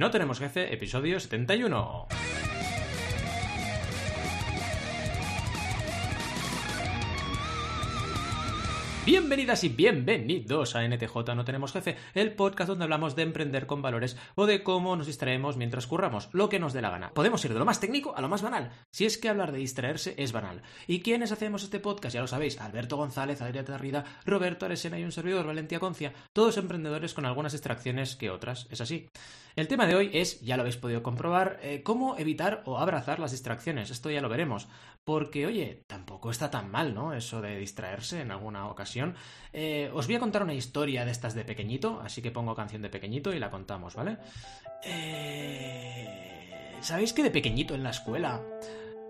[0.00, 2.06] No Tenemos Jefe, episodio 71.
[9.10, 13.82] Bienvenidas y bienvenidos a NTJ No Tenemos Jefe, el podcast donde hablamos de emprender con
[13.82, 17.10] valores o de cómo nos distraemos mientras curramos, lo que nos dé la gana.
[17.12, 19.58] Podemos ir de lo más técnico a lo más banal, si es que hablar de
[19.58, 20.62] distraerse es banal.
[20.86, 22.14] ¿Y quiénes hacemos este podcast?
[22.14, 26.56] Ya lo sabéis, Alberto González, Adrián Tarrida, Roberto Aresena y un servidor, Valentía Concia, todos
[26.56, 29.08] emprendedores con algunas distracciones que otras, es así.
[29.56, 33.18] El tema de hoy es, ya lo habéis podido comprobar, eh, cómo evitar o abrazar
[33.18, 33.90] las distracciones.
[33.90, 34.68] Esto ya lo veremos.
[35.04, 37.14] Porque, oye, tampoco está tan mal, ¿no?
[37.14, 39.14] Eso de distraerse en alguna ocasión.
[39.52, 42.82] Eh, os voy a contar una historia de estas de pequeñito, así que pongo canción
[42.82, 44.18] de pequeñito y la contamos, ¿vale?
[44.84, 46.76] Eh...
[46.80, 48.42] ¿Sabéis que de pequeñito en la escuela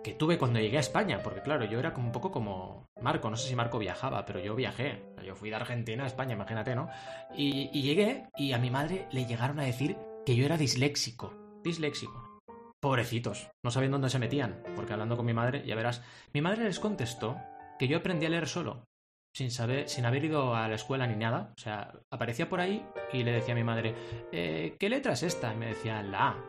[0.02, 3.30] que tuve cuando llegué a España, porque claro, yo era como un poco como Marco,
[3.30, 6.74] no sé si Marco viajaba, pero yo viajé, yo fui de Argentina a España, imagínate,
[6.74, 6.88] ¿no?
[7.36, 11.34] Y, y, llegué y a mi madre le llegaron a decir que yo era disléxico,
[11.62, 12.29] disléxico.
[12.80, 16.64] Pobrecitos, no sabían dónde se metían, porque hablando con mi madre, ya verás, mi madre
[16.64, 17.36] les contestó
[17.78, 18.84] que yo aprendí a leer solo,
[19.34, 21.52] sin saber, sin haber ido a la escuela ni nada.
[21.56, 23.94] O sea, aparecía por ahí y le decía a mi madre,
[24.32, 25.52] eh, ¿qué letra es esta?
[25.52, 26.44] Y me decía, la A.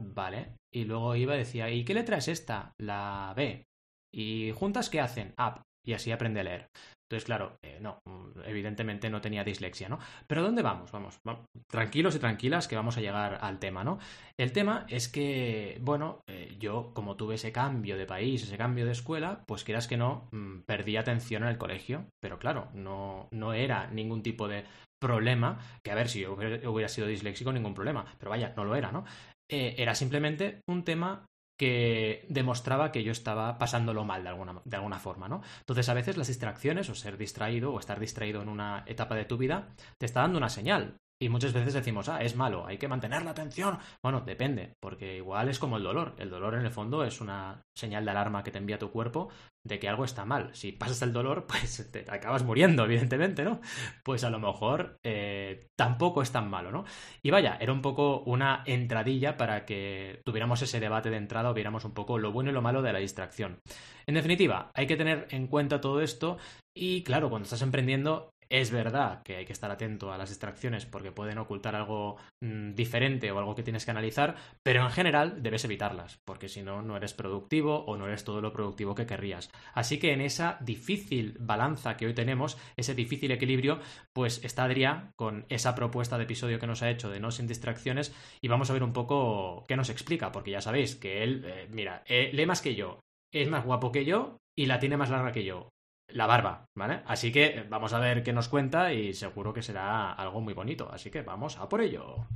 [0.00, 0.54] Vale.
[0.72, 2.72] Y luego iba y decía, ¿y qué letra es esta?
[2.78, 3.64] La B.
[4.12, 5.34] ¿Y juntas qué hacen?
[5.38, 5.62] Up.
[5.88, 6.68] Y así aprende a leer.
[7.08, 8.02] Entonces, claro, eh, no,
[8.44, 9.98] evidentemente no tenía dislexia, ¿no?
[10.26, 10.92] Pero ¿dónde vamos?
[10.92, 11.18] vamos?
[11.66, 13.98] tranquilos y tranquilas que vamos a llegar al tema, ¿no?
[14.38, 18.84] El tema es que, bueno, eh, yo como tuve ese cambio de país, ese cambio
[18.84, 23.28] de escuela, pues quieras que no, mm, perdí atención en el colegio, pero claro, no,
[23.32, 24.64] no era ningún tipo de
[25.00, 28.92] problema, que a ver si hubiera sido disléxico, ningún problema, pero vaya, no lo era,
[28.92, 29.06] ¿no?
[29.50, 31.24] Eh, era simplemente un tema
[31.58, 35.42] que demostraba que yo estaba pasándolo mal de alguna, de alguna forma, ¿no?
[35.60, 39.26] Entonces a veces las distracciones o ser distraído o estar distraído en una etapa de
[39.26, 40.96] tu vida te está dando una señal.
[41.20, 43.78] Y muchas veces decimos, ah, es malo, hay que mantener la atención.
[44.02, 46.14] Bueno, depende, porque igual es como el dolor.
[46.18, 49.28] El dolor en el fondo es una señal de alarma que te envía tu cuerpo
[49.64, 50.50] de que algo está mal.
[50.54, 53.60] Si pasas el dolor, pues te acabas muriendo, evidentemente, ¿no?
[54.04, 56.84] Pues a lo mejor eh, tampoco es tan malo, ¿no?
[57.20, 61.54] Y vaya, era un poco una entradilla para que tuviéramos ese debate de entrada o
[61.54, 63.58] viéramos un poco lo bueno y lo malo de la distracción.
[64.06, 66.38] En definitiva, hay que tener en cuenta todo esto
[66.74, 70.86] y claro, cuando estás emprendiendo es verdad que hay que estar atento a las distracciones
[70.86, 75.42] porque pueden ocultar algo mm, diferente o algo que tienes que analizar, pero en general
[75.42, 79.06] debes evitarlas, porque si no, no eres productivo o no eres todo lo productivo que
[79.06, 79.50] querrías.
[79.74, 83.80] Así que en esa difícil balanza que hoy tenemos, ese difícil equilibrio,
[84.12, 87.46] pues está Adrián con esa propuesta de episodio que nos ha hecho de no sin
[87.46, 91.44] distracciones y vamos a ver un poco qué nos explica, porque ya sabéis que él,
[91.46, 93.00] eh, mira, eh, lee más que yo,
[93.32, 95.68] es más guapo que yo y la tiene más larga que yo
[96.08, 97.02] la barba, ¿vale?
[97.06, 100.88] Así que vamos a ver qué nos cuenta y seguro que será algo muy bonito.
[100.90, 102.26] Así que vamos a por ello.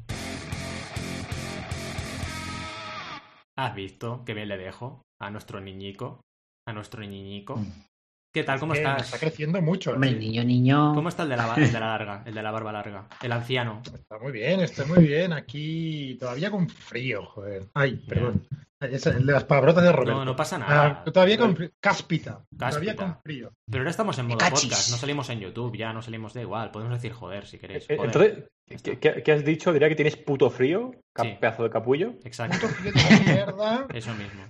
[3.57, 6.21] ¿Has visto qué bien le dejo a nuestro niñico?
[6.67, 7.57] A nuestro niñico.
[7.57, 7.85] Mm.
[8.35, 8.59] ¿Qué tal?
[8.59, 9.05] ¿Cómo estás?
[9.05, 9.93] Está creciendo mucho.
[9.93, 10.95] Hombre, niño, niño.
[10.95, 12.23] ¿Cómo está el de, la, el de la larga?
[12.25, 13.07] El de la barba larga.
[13.23, 13.83] El anciano.
[13.85, 15.35] Está muy bien, está muy bien.
[15.35, 17.69] Aquí todavía con frío, joder.
[17.75, 18.47] Ay, perdón.
[18.91, 20.19] Es el de las palabrotas de Roberto.
[20.19, 21.03] No, no pasa nada.
[21.05, 21.71] Ah, todavía con frío.
[21.81, 22.45] Cáspita.
[22.57, 23.53] Todavía con frío.
[23.67, 26.71] Pero ahora estamos en modo podcast, no salimos en YouTube, ya no salimos de igual.
[26.71, 27.89] Podemos decir joder si queréis.
[27.89, 28.45] Eh, entonces,
[28.81, 29.73] ¿qué, has dicho?
[29.73, 32.15] Diría que tienes puto frío, pedazo de capullo.
[32.25, 32.59] Exacto.
[32.61, 33.87] Puto frío de mierda.
[33.95, 34.45] Eso mismo.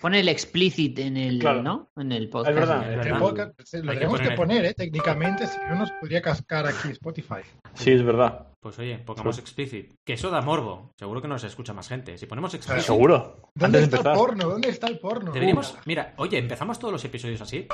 [0.00, 1.90] Pone el explicit en el, ¿no?
[1.96, 2.50] En el podcast.
[2.50, 2.90] Es verdad.
[2.90, 3.54] Es verdad.
[3.82, 4.74] lo tenemos que poner, ¿eh?
[4.74, 7.42] Técnicamente, si no nos podría cascar aquí Spotify.
[7.74, 8.48] Sí, es verdad.
[8.60, 9.94] Pues oye, pongamos explicit.
[10.04, 10.92] Que eso da morbo.
[10.98, 12.18] Seguro que nos escucha más gente.
[12.18, 12.84] Si ponemos explicit.
[12.84, 13.50] Seguro.
[13.54, 14.48] ¿Dónde está el porno?
[14.48, 15.32] ¿Dónde está el porno?
[15.32, 15.76] Deberíamos.
[15.86, 17.68] Mira, oye, empezamos todos los episodios así.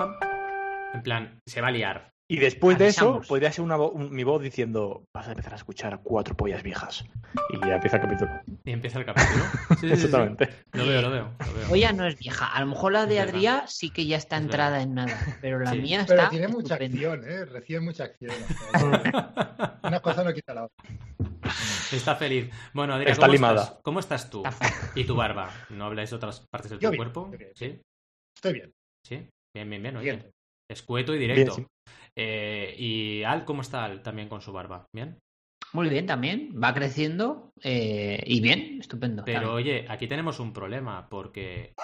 [0.92, 2.13] En plan, se va a liar.
[2.34, 6.00] Y después de eso, podría ser una mi voz diciendo: Vas a empezar a escuchar
[6.02, 7.04] cuatro pollas viejas.
[7.50, 8.30] Y ya empieza el capítulo.
[8.64, 9.44] Y empieza el capítulo.
[9.80, 10.48] Sí, Exactamente.
[10.72, 11.30] Lo veo, lo veo.
[11.68, 12.46] Polla no es vieja.
[12.46, 15.16] A lo mejor la de Adrián sí que ya está entrada en nada.
[15.40, 16.16] Pero la mía está.
[16.16, 17.44] Pero tiene mucha acción, ¿eh?
[17.44, 18.34] Recibe mucha acción.
[19.84, 20.90] una cosa no quita la otra.
[21.92, 22.50] Está feliz.
[22.72, 23.62] Bueno, Adrián, está ¿cómo, limada.
[23.62, 23.80] Estás?
[23.82, 24.42] ¿cómo estás tú?
[24.96, 25.50] Y tu barba.
[25.70, 27.30] ¿No habláis de otras partes de tu cuerpo?
[27.54, 27.80] ¿Sí?
[28.34, 28.72] Estoy bien.
[29.06, 29.96] Sí, bien, bien, bien.
[29.96, 30.30] Oye.
[30.68, 31.56] Escueto y directo.
[32.16, 34.86] Eh, ¿Y Al cómo está Al también con su barba?
[34.94, 35.18] ¿Bien?
[35.72, 36.54] Muy bien, también.
[36.62, 39.24] Va creciendo eh, y bien, estupendo.
[39.24, 41.74] Pero oye, aquí tenemos un problema porque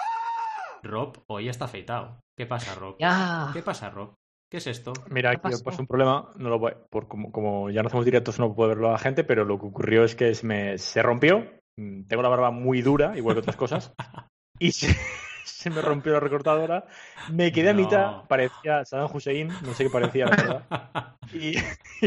[0.83, 2.19] Rob hoy está afeitado.
[2.37, 2.97] ¿Qué pasa, Rob?
[2.97, 4.15] ¿Qué pasa, Rob?
[4.49, 4.93] ¿Qué es esto?
[5.09, 8.37] Mira, aquí pues un problema, no lo voy, por, como, como, ya no hacemos directos
[8.37, 11.01] no puedo verlo a la gente, pero lo que ocurrió es que se, me, se
[11.01, 11.49] rompió.
[11.77, 13.93] Mm, tengo la barba muy dura, igual que otras cosas.
[14.59, 14.93] y se,
[15.45, 16.85] se me rompió la recortadora,
[17.31, 21.15] me quedé a mitad, parecía Saddam Hussein, no sé qué parecía, la verdad.
[21.33, 21.55] Y,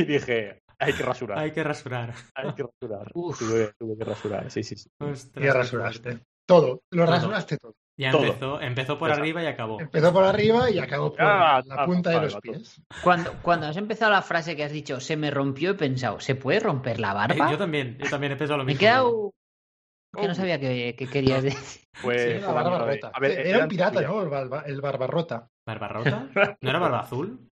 [0.04, 1.38] dije, Hay que rasurar.
[1.38, 2.12] Hay que rasurar.
[2.34, 3.10] Hay que rasurar.
[3.12, 4.90] Tuve, tuve que rasurar, sí, sí, sí.
[4.98, 6.20] Ostras, Y rasuraste.
[6.46, 6.82] Todo.
[6.90, 7.14] Lo Todo.
[7.14, 7.75] rasuraste todo.
[7.96, 8.25] Ya Todo.
[8.25, 9.22] empezó, empezó por Exacto.
[9.22, 9.81] arriba y acabó.
[9.81, 12.82] Empezó por arriba y acabó por Ah, la ah, punta de los pies.
[13.02, 16.34] Cuando, cuando has empezado la frase que has dicho, se me rompió, he pensado, ¿se
[16.34, 17.50] puede romper la Eh, barba?
[17.50, 18.81] Yo también, yo también he pensado lo Me he mismo.
[18.81, 19.32] quedado...
[20.14, 20.28] Que Oh.
[20.28, 21.81] no sabía qué, qué querías decir.
[22.02, 23.11] Pues, Sí, fue la barba amigo de- rota.
[23.14, 24.00] A ver, Era un pirata.
[24.02, 24.22] ¿no?
[24.22, 25.49] El, barba, el barbarrota.
[25.66, 26.28] ¿Barbarrota?
[26.61, 27.49] ¿No era barba azul?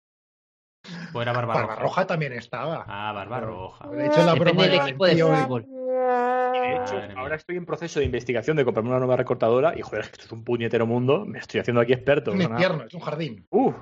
[1.13, 1.67] ¿O era barba roja?
[1.67, 2.85] Barbarroja también estaba.
[2.87, 3.87] Ah, barba roja.
[3.91, 5.23] Le he hecho la Depende del del equipo de eh.
[5.23, 5.65] fútbol.
[5.67, 7.15] Y de hecho, Madre mía.
[7.19, 10.13] ahora estoy en proceso de investigación de comprarme una nueva recortadora y joder, es que
[10.13, 11.25] esto es un puñetero mundo.
[11.25, 12.31] Me estoy haciendo aquí experto.
[12.31, 12.49] Es un ¿no?
[12.51, 13.45] infierno, es un jardín.
[13.51, 13.75] Uf,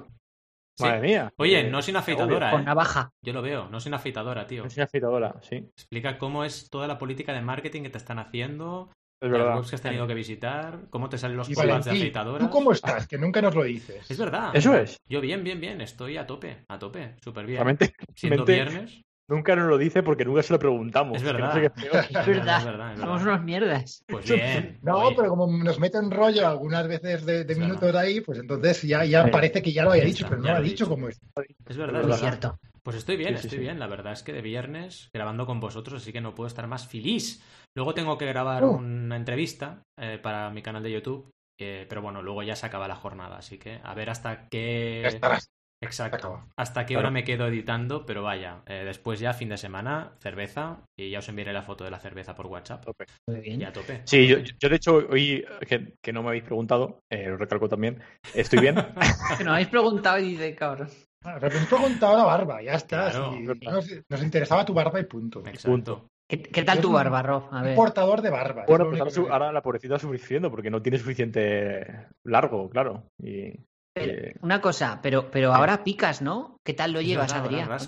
[0.80, 0.90] Sí.
[0.90, 1.34] madre mía.
[1.38, 2.66] Oye, Eh, no soy una afeitadora, Con ¿eh?
[2.66, 3.10] navaja.
[3.22, 4.66] Yo lo veo, no soy una afeitadora, tío.
[4.66, 5.56] Es una afeitadora, sí.
[5.58, 8.90] Explica cómo es toda la política de marketing que te están haciendo,
[9.22, 9.56] Es verdad.
[9.58, 12.48] webs que has tenido que visitar, cómo te salen los colores de Valentín, afeitadoras.
[12.48, 13.08] ¿tú cómo estás?
[13.08, 14.10] Que nunca nos lo dices.
[14.10, 14.52] Es verdad.
[14.54, 14.98] Eso es.
[15.08, 15.82] Yo bien, bien, bien.
[15.82, 17.16] Estoy a tope, a tope.
[17.24, 17.58] Súper bien.
[17.58, 19.02] Realmente Siendo mente- viernes.
[19.30, 21.18] Nunca nos lo dice porque nunca se lo preguntamos.
[21.18, 21.54] Es no verdad.
[21.54, 21.96] sé qué peor.
[22.10, 22.58] Es verdad.
[22.60, 24.04] Es verdad, es Somos unos mierdas.
[24.08, 24.80] Pues bien.
[24.82, 29.06] No, Oye, pero como nos meten rollo algunas veces de, minutos ahí, pues entonces ya,
[29.06, 29.32] ya Sí.
[29.32, 30.90] parece que ya lo haya Ya dicho, pero no lo ha dicho dicho.
[30.90, 31.20] como es.
[31.68, 32.60] Es verdad, Es cierto.
[32.84, 33.64] Pues estoy bien, Sí, sí, estoy sí.
[33.64, 33.80] bien.
[33.80, 36.88] La verdad es que de viernes grabando con vosotros, así que no puedo estar más
[36.88, 37.44] feliz.
[37.76, 38.72] Luego tengo que grabar Uh.
[38.78, 41.30] una entrevista eh, para mi canal de YouTube.
[41.62, 45.02] eh, pero bueno, luego ya se acaba la jornada, así que a ver hasta qué.
[45.04, 45.50] Ya estarás.
[45.82, 46.44] Exacto.
[46.58, 47.08] Hasta qué Claro.
[47.08, 48.62] hora me quedo editando, pero vaya.
[48.66, 50.84] eh, después ya, fin de semana, cerveza.
[50.98, 52.84] Y ya os enviaré la foto de la cerveza por WhatsApp.
[52.84, 53.06] Tope.
[53.28, 53.62] Muy bien.
[53.62, 54.02] Y a tope.
[54.06, 57.70] Sí, yo, yo de hecho hoy, que, que no me habéis preguntado, eh, lo recalco
[57.70, 58.02] también,
[58.34, 58.76] estoy bien.
[59.38, 60.90] Que nos habéis preguntado y dice, cabrón.
[61.24, 63.10] Repente preguntado la barba, ya está.
[63.12, 63.34] Claro.
[63.34, 63.44] sí.
[63.66, 65.40] nos, nos interesaba tu barba y punto.
[65.42, 65.70] Exacto.
[65.70, 66.08] Punto.
[66.30, 67.46] ¿Qué, qué tal tu barba, Rob?
[67.52, 67.76] A Un ver.
[67.76, 68.66] portador de barba.
[68.68, 73.06] Bueno, pues ahora, su- la pobrecita sufriendo porque no tiene suficiente largo, claro.
[73.22, 73.52] Y,
[73.94, 76.58] Pero, eh, una cosa, pero, pero ahora picas, ¿no?
[76.64, 77.72] ¿Qué tal lo llevas, Adrián?
[77.72, 77.80] ahora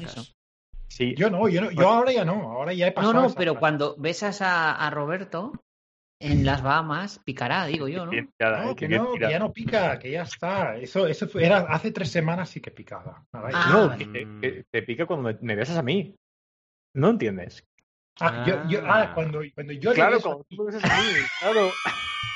[0.90, 3.14] sí, Yo no, yo no, yo ahora ya no, ahora ya he No, pasado.
[3.14, 5.54] no, esa pero cuando besas a, a Roberto
[6.20, 8.12] en las Bahamas, picará, digo yo, ¿no?
[8.12, 10.78] tirada, No, eh, que no, que ya no pica, que ya está.
[10.78, 13.26] Eso, eso fue- era hace tres semanas sí que picaba.
[13.32, 14.08] Ah, no, vale.
[14.12, 16.16] que- que te pica cuando me, me besas a mí.
[16.94, 17.64] No entiendes.
[18.20, 21.02] Ah, yo, yo- ah, cuando, cuando yo le claro, beso cuando tú me besas a
[21.02, 21.80] mí, claro.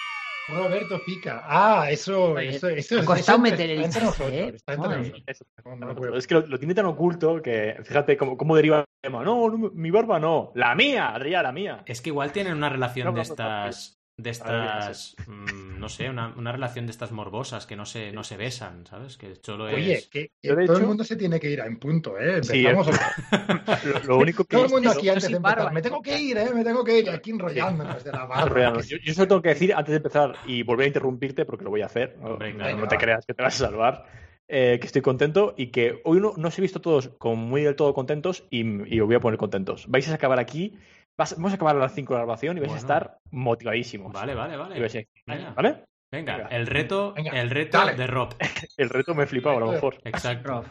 [0.48, 1.44] Roberto pica.
[1.46, 4.56] Ah, eso, eso, eso, ha eso costado meter el está entre chiste, nosotros, ¿eh?
[4.56, 9.24] está Es que lo, lo tiene tan oculto que, fíjate cómo, cómo deriva el tema.
[9.24, 10.52] No, no, mi barba no.
[10.56, 11.84] La mía, Adrián, la mía.
[11.86, 13.98] Es que igual tienen una relación No, de estas.
[14.18, 15.16] De estas.
[15.28, 18.86] mm, no sé, una, una relación de estas morbosas que no se, no se besan,
[18.88, 19.18] ¿sabes?
[19.18, 20.08] Que solo Oye, es.
[20.08, 22.42] que, que todo el mundo se tiene que ir a en punto, ¿eh?
[22.42, 25.58] Sí, Lo, lo único que todo el mundo aquí antes de empezar.
[25.58, 25.72] barba.
[25.72, 26.50] Me tengo que ir, ¿eh?
[26.54, 27.10] Me tengo que ir.
[27.10, 28.50] Aquí enrollándonos de la barba.
[28.50, 31.64] Real, Yo, yo solo tengo que decir antes de empezar y volver a interrumpirte porque
[31.66, 32.18] lo voy a hacer.
[32.22, 34.06] No, Hombre, no- te creas que te vas a salvar.
[34.48, 37.64] eh, que estoy contento y que hoy no, no os he visto todos como muy
[37.64, 38.62] del todo contentos y,
[38.96, 39.88] y os voy a poner contentos.
[39.88, 40.78] Vais a acabar aquí,
[41.18, 42.82] vas- vamos a acabar a las 5 de la grabación y vais Bueno.
[42.82, 44.14] a estar motivadísimos.
[44.14, 44.80] Vale, vale, Y vale.
[44.80, 45.54] vais a decir, Venga.
[45.54, 45.84] ¿Vale?
[46.12, 46.50] Venga, Venga.
[46.50, 47.96] el reto, Venga, el reto dale.
[47.96, 48.36] de Rob.
[48.78, 49.98] El reto me he flipado a lo mejor.
[50.04, 50.48] Exacto.
[50.50, 50.66] Rob,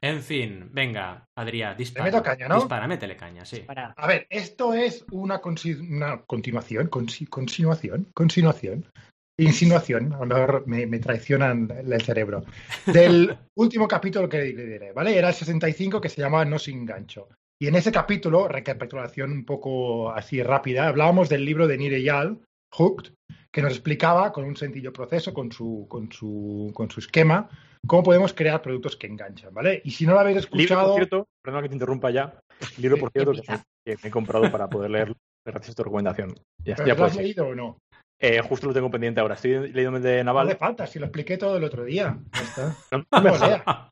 [0.00, 2.04] En fin, venga, Adrián, dispara.
[2.04, 2.54] meto caña, ¿no?
[2.54, 3.64] Dispara, métele caña, sí.
[3.96, 8.86] A ver, esto es una, consi- una continuación, consi- continuación, continuación,
[9.40, 12.44] insinuación, a lo mejor me, me traicionan el cerebro,
[12.86, 15.16] del último capítulo que le diré, ¿vale?
[15.18, 17.28] Era el 65 que se llamaba No sin gancho.
[17.60, 22.40] Y en ese capítulo, recapitulación un poco así rápida, hablábamos del libro de Nire Yal,
[22.72, 23.12] Hooked,
[23.50, 27.48] que nos explicaba con un sencillo proceso, con su, con su, con su esquema,
[27.84, 29.82] cómo podemos crear productos que enganchan, ¿vale?
[29.84, 30.86] Y si no lo habéis Libro, escuchado...
[30.86, 32.38] por cierto, perdona que te interrumpa ya.
[32.76, 36.38] Libro, por cierto, que, me he comprado para poder leerlo gracias a tu recomendación.
[36.64, 37.24] Ya, ¿pero ya ¿Lo has ser.
[37.24, 37.78] leído o no?
[38.20, 39.34] Eh, justo lo tengo pendiente ahora.
[39.34, 40.48] Estoy leyendo el de No Naval.
[40.48, 42.18] le falta, si lo expliqué todo el otro día.
[42.34, 42.76] Ya está.
[42.92, 43.88] No, no me No, lea.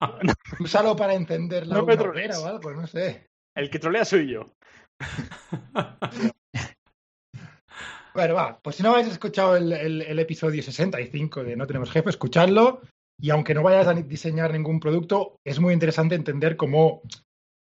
[0.61, 3.27] Úsalo para entender la No me o algo, no sé.
[3.57, 4.53] El que trolea soy yo.
[8.15, 11.91] Bueno, va, pues si no habéis escuchado el, el- el episodio 65 de No tenemos
[11.91, 12.81] jefe, escuchadlo.
[13.21, 17.03] Y aunque no vayas a diseñar ningún producto, es muy interesante entender cómo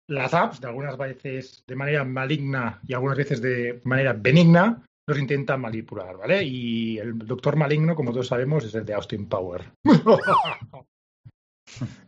[0.08, 5.18] las apps, de algunas veces de manera maligna y algunas veces de manera benigna, nos
[5.18, 6.44] intentan manipular, ¿vale?
[6.44, 9.72] Y el doctor maligno, como todos sabemos, es el de Austin Power.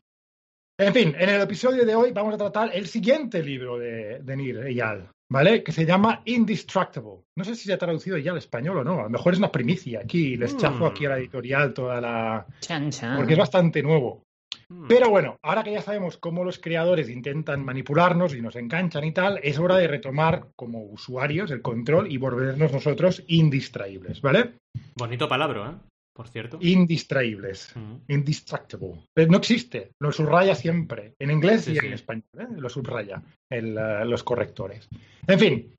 [0.81, 4.37] en fin, en el episodio de hoy vamos a tratar el siguiente libro de, de
[4.37, 5.63] Nir Eyal, ¿vale?
[5.63, 7.25] Que se llama Indestructible.
[7.37, 9.01] No sé si se ha traducido ya al español o no.
[9.01, 10.37] A lo mejor es una primicia aquí.
[10.37, 10.59] Les Mm.
[10.59, 12.47] chafo aquí a la editorial toda la...
[12.61, 13.17] Chan, chan.
[13.19, 14.23] Porque es bastante nuevo.
[14.69, 14.87] Mm.
[14.89, 19.13] Pero bueno, ahora que ya sabemos cómo los creadores intentan manipularnos y nos enganchan y
[19.13, 24.55] tal, es hora de retomar como usuarios el control y volvernos nosotros indistraíbles, ¿vale?
[24.97, 25.90] Bonito palabra, ¿eh?
[26.21, 26.59] Por cierto.
[26.61, 27.73] indistraíbles.
[28.09, 29.07] Indistractable.
[29.15, 29.93] Pero no existe.
[30.03, 31.15] Lo subraya siempre.
[31.19, 31.87] En inglés Sí, y sí.
[31.87, 32.25] en español.
[32.39, 32.47] ¿eh?
[32.59, 34.87] Lo subraya el, eh, los correctores.
[35.27, 35.75] En fin,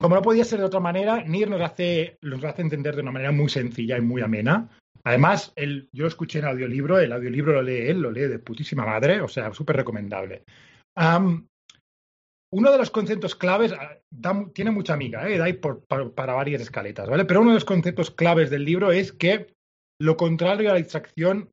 [0.00, 3.12] como no podía ser de otra manera, Nir nos hace, nos hace entender de una
[3.12, 4.68] manera muy sencilla y muy amena.
[5.04, 8.40] Además, el, yo lo escuché en audiolibro, el audiolibro lo lee él, lo lee de
[8.40, 10.42] putísima madre, o sea, súper recomendable.
[12.52, 15.36] Uno de los conceptos claves ah, da tiene mucha amiga, ¿eh?
[15.36, 17.24] da ahí por- para, para varias escaletas, ¿vale?
[17.24, 19.48] Pero uno de los conceptos claves del libro es que
[20.00, 21.50] lo contrario a la distracción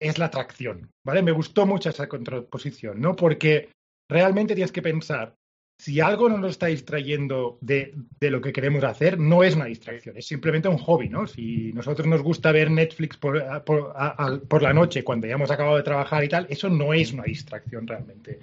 [0.00, 1.22] es la atracción, ¿vale?
[1.22, 3.16] Me gustó mucho esa contraposición, ¿no?
[3.16, 3.70] Porque
[4.10, 5.34] realmente tienes que pensar,
[5.80, 9.66] si algo no nos está distrayendo de, de lo que queremos hacer, no es una
[9.66, 11.26] distracción, es simplemente un hobby, ¿no?
[11.26, 15.82] Si nosotros nos gusta ver Netflix por, por, la noche cuando ya hemos acabado de
[15.82, 18.40] trabajar y tal, eso no es una distracción realmente,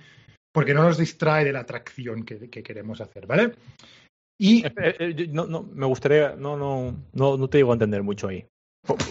[0.54, 3.52] porque no nos distrae de la atracción que, que queremos hacer, ¿vale?
[4.38, 6.36] Y Eh, no, no, me gustaría.
[6.36, 8.46] No, no, no, no te digo entender mucho ahí.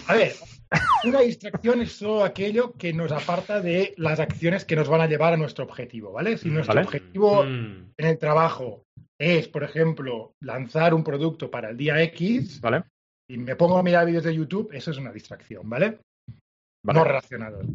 [0.07, 0.33] A ver,
[1.03, 5.07] una distracción es solo aquello que nos aparta de las acciones que nos van a
[5.07, 6.37] llevar a nuestro objetivo, ¿vale?
[6.37, 6.85] Si nuestro Vale.
[6.87, 7.91] objetivo Mm.
[7.97, 8.83] en el trabajo
[9.19, 12.83] es, por ejemplo, lanzar un producto para el día X ¿Vale?
[13.29, 15.99] y me pongo a mirar vídeos de YouTube, eso es una distracción, ¿vale?
[16.83, 16.99] Vale.
[16.99, 17.65] No relacionados.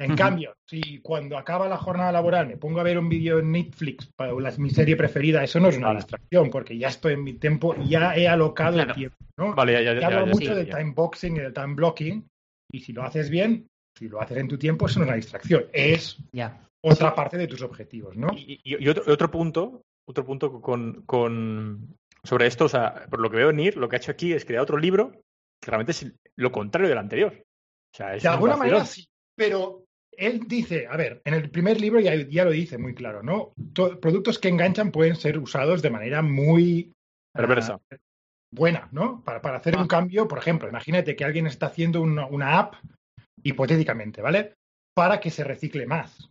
[0.00, 3.52] En cambio, si cuando acaba la jornada laboral me pongo a ver un vídeo en
[3.52, 5.98] Netflix para la- mi serie preferida, eso no es una Vale.
[5.98, 8.90] distracción, porque ya estoy en mi tiempo, ya he alocado Claro.
[8.90, 9.54] el tiempo, ¿no?
[9.54, 10.78] Vale, ya, ya, Te ya, hablo ya, mucho del ya.
[10.78, 12.26] time boxing y del time blocking,
[12.72, 13.66] y si lo haces bien,
[13.98, 16.66] si lo haces en tu tiempo, eso no es una distracción, es Ya.
[16.82, 18.28] otra parte de tus objetivos, ¿no?
[18.34, 23.20] Y, y- y otro, otro punto, otro punto con, con sobre esto, o sea, por
[23.20, 25.12] lo que veo Nir, lo que ha hecho aquí es crear otro libro
[25.62, 27.34] que realmente es lo contrario del anterior.
[27.34, 28.72] O sea, es De un alguna vacilón.
[28.72, 32.78] manera sí, pero él dice, a ver, en el primer libro ya, ya lo dice
[32.78, 33.52] muy claro, ¿no?
[33.72, 36.92] To- productos que enganchan pueden ser usados de manera muy
[37.32, 37.80] Perversa.
[37.90, 37.96] ah,
[38.52, 39.22] buena, ¿no?
[39.24, 39.82] Para, para hacer Ah.
[39.82, 42.74] un cambio, por ejemplo, imagínate que alguien está haciendo una, una app,
[43.42, 44.54] hipotéticamente, ¿vale?
[44.94, 46.28] Para que se recicle más.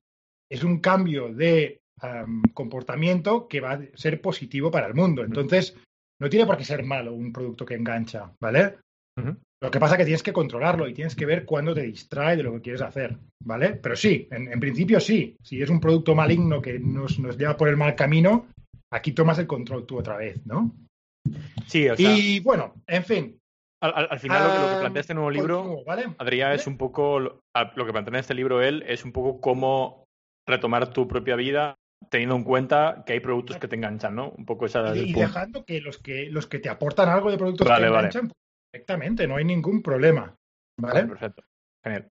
[0.52, 5.24] Es un cambio de am, comportamiento que va a ser positivo para el mundo.
[5.24, 5.76] Entonces,
[6.22, 8.76] no tiene por qué ser malo un producto que engancha, ¿vale?
[9.62, 12.38] Lo que pasa es que tienes que controlarlo y tienes que ver cuándo te distrae
[12.38, 13.72] de lo que quieres hacer, ¿vale?
[13.76, 15.36] Pero sí, en, en principio sí.
[15.44, 18.48] Si es un producto maligno que nos, nos lleva por el mal camino,
[18.92, 20.72] aquí tomas el control tú otra vez, ¿no?
[21.68, 23.38] Sí, o sea, y bueno, en fin.
[23.84, 25.84] al, al- al final lo que, lo que ah, plantea este nuevo libro.
[26.18, 27.42] Adrián, es un poco, lo
[27.86, 30.06] que plantea en este libro él, es un poco cómo
[30.48, 31.76] retomar tu propia vida
[32.10, 34.30] teniendo en cuenta que hay productos que te enganchan, ¿no?
[34.30, 37.30] Un poco esa es Y, y dejando que los que los que te aportan algo
[37.30, 38.08] de productos Vale, que vale.
[38.08, 38.32] enganchan,
[38.72, 40.36] perfectamente, no hay ningún problema,
[40.80, 41.06] ¿vale?
[41.06, 41.44] Perfecto.
[41.84, 42.10] Genial.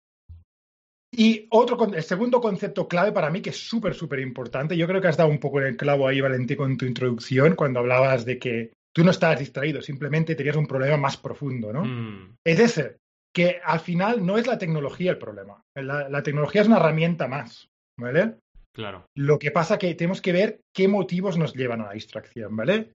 [1.12, 5.02] Y otro, el segundo concepto clave para mí, que es súper, súper importante, yo creo
[5.02, 8.26] que has dado un poco en el clavo ahí, Valentín, con tu introducción, cuando hablabas
[8.26, 11.86] de que tú no estabas distraído, simplemente tenías un problema más profundo, ¿no?
[11.86, 12.36] Mm.
[12.46, 12.98] Es ese,
[13.34, 15.62] que al final no es la tecnología el problema.
[15.76, 18.36] La, la tecnología es una herramienta más, ¿vale?
[18.74, 19.06] Claro.
[19.16, 22.92] Lo que pasa que tenemos que ver qué motivos nos llevan a la distracción, ¿vale?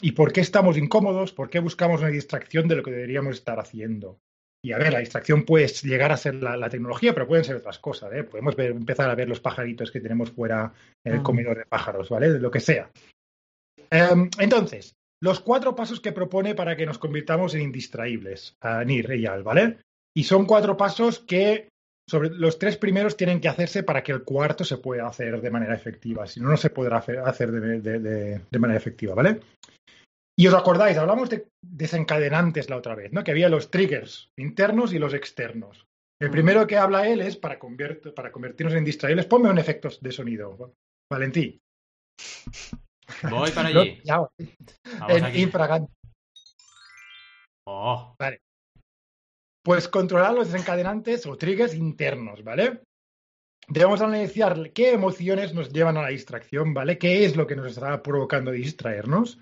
[0.00, 3.58] Y por qué estamos incómodos, por qué buscamos una distracción de lo que deberíamos estar
[3.60, 4.18] haciendo.
[4.64, 7.56] Y a ver, la distracción puede llegar a ser la, la tecnología, pero pueden ser
[7.56, 8.24] otras cosas, ¿eh?
[8.24, 10.72] Podemos ver- empezar a ver los pajaritos que tenemos fuera
[11.04, 11.22] en el Mm.
[11.22, 12.32] comedor de pájaros, ¿vale?
[12.32, 12.90] De lo que sea.
[14.38, 19.26] Entonces, los cuatro pasos que propone para que nos convirtamos en indistraíbles, a Nir y
[19.26, 19.78] Al, ¿vale?
[20.16, 21.68] Y son cuatro pasos que
[22.08, 25.50] sobre los tres primeros tienen que hacerse para que el cuarto se pueda hacer de
[25.50, 26.26] manera efectiva.
[26.26, 29.40] Si no, no se podrá hacer, de, de- de- de manera efectiva, ¿vale?
[30.38, 33.24] Y os acordáis, hablamos de desencadenantes la otra vez, ¿no?
[33.24, 35.84] Que había los triggers internos y los externos.
[36.20, 37.58] El primero que habla él es para,
[38.14, 39.26] para convertirnos en distraíbles.
[39.26, 40.72] Ponme un efecto de sonido,
[41.10, 41.58] Valentí.
[43.30, 44.00] Voy para No, allí.
[44.04, 44.20] ya,
[45.08, 45.42] en aquí.
[45.42, 45.92] infragante.
[47.68, 48.14] Oh,
[49.66, 52.82] Pues controlar los desencadenantes o triggers internos, ¿vale?
[53.66, 56.98] Debemos analizar qué emociones nos llevan a la distracción, ¿vale?
[56.98, 59.40] ¿Qué es lo que nos está provocando distraernos?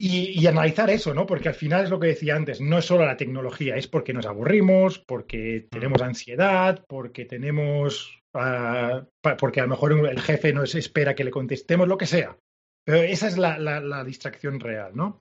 [0.00, 1.24] Y, y analizar eso, ¿no?
[1.24, 4.12] Porque al final es lo que decía antes, no es solo la tecnología, es porque
[4.12, 9.06] nos aburrimos, porque tenemos ansiedad, porque tenemos, pa-
[9.38, 12.36] porque a lo mejor el jefe nos espera que le contestemos, lo que sea.
[12.84, 15.20] Pero esa es la, la- la distracción real, ¿no?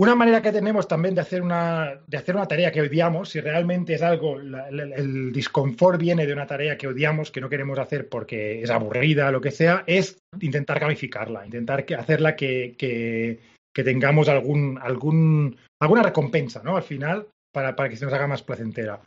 [0.00, 3.40] Una manera que tenemos también de hacer una, de hacer una tarea que odiamos, si
[3.40, 8.08] realmente es algo, el disconfort viene de una tarea que odiamos, que no queremos hacer
[8.08, 13.40] porque es aburrida, lo que sea, es intentar gamificarla, intentar que, hacerla que, que-
[13.84, 16.76] tengamos algún, algún, alguna recompensa, ¿no?
[16.76, 19.00] Al final, para, para que se nos haga más placentera.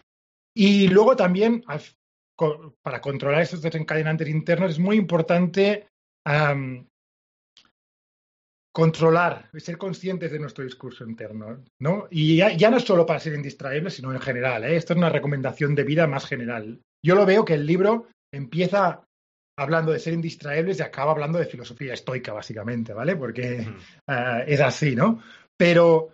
[0.55, 1.61] Y luego también,
[2.81, 5.87] para controlar esos desencadenantes internos, es muy importante
[8.73, 12.07] controlar, ser conscientes de nuestro discurso interno, ¿no?
[12.09, 14.63] Y ya, ya no es solo para ser indistraíbles, sino en general.
[14.63, 14.77] ¿eh?
[14.77, 16.81] Esto es una recomendación de vida más general.
[17.05, 19.03] Yo lo veo que el libro empieza
[19.59, 23.15] hablando de ser indistraíbles y acaba hablando de filosofía estoica, básicamente, ¿vale?
[23.17, 23.67] Porque
[24.07, 25.21] uh, es así, ¿no?
[25.57, 26.13] Pero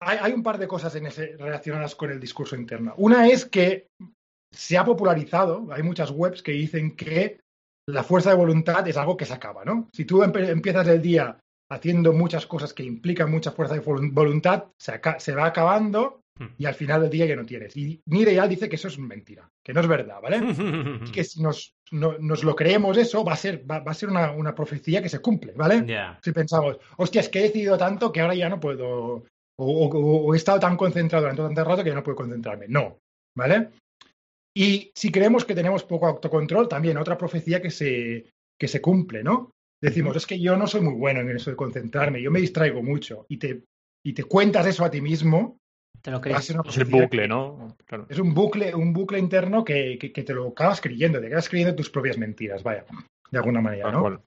[0.00, 2.94] hay, hay, un par de cosas en ese, relacionadas con el discurso interno.
[2.96, 3.88] Una es que
[4.52, 7.40] se ha popularizado, hay muchas webs que dicen que
[7.86, 9.88] la fuerza de voluntad es algo que se acaba, ¿no?
[9.92, 11.38] Si tú empiezas el día
[11.70, 16.20] haciendo muchas cosas que implican mucha fuerza de voluntad, se, se va acabando
[16.56, 17.76] y al final del día ya no tienes.
[17.76, 20.38] Y Nireal dice que eso es mentira, que no es verdad, ¿vale?
[21.06, 23.94] y que si nos, no, nos, lo creemos eso, va a ser, va, va a
[23.94, 25.84] ser una, una, profecía que se cumple, ¿vale?
[25.86, 26.18] Yeah.
[26.22, 29.24] Si pensamos, hostia, es que he decidido tanto que ahora ya no puedo, o,
[29.56, 32.66] o, o he estado tan concentrado durante tanto rato que ya no puedo concentrarme.
[32.68, 32.98] No,
[33.36, 33.70] ¿vale?
[34.56, 39.22] Y si creemos que tenemos poco autocontrol, también otra profecía que se, que se cumple,
[39.22, 39.50] ¿no?
[39.82, 42.82] Decimos, es que yo no soy muy bueno en eso de concentrarme, yo me distraigo
[42.82, 43.64] mucho y te,
[44.04, 45.56] y te cuentas eso a ti mismo.
[46.02, 46.50] Te lo crees.
[46.50, 47.76] Es el bucle, ¿no?
[47.86, 48.06] Claro.
[48.08, 51.48] Es un bucle, un bucle interno que, que, que te lo acabas creyendo, te acabas
[51.48, 52.84] creyendo tus propias mentiras, vaya,
[53.30, 54.00] de alguna manera, ¿no?
[54.00, 54.20] cual.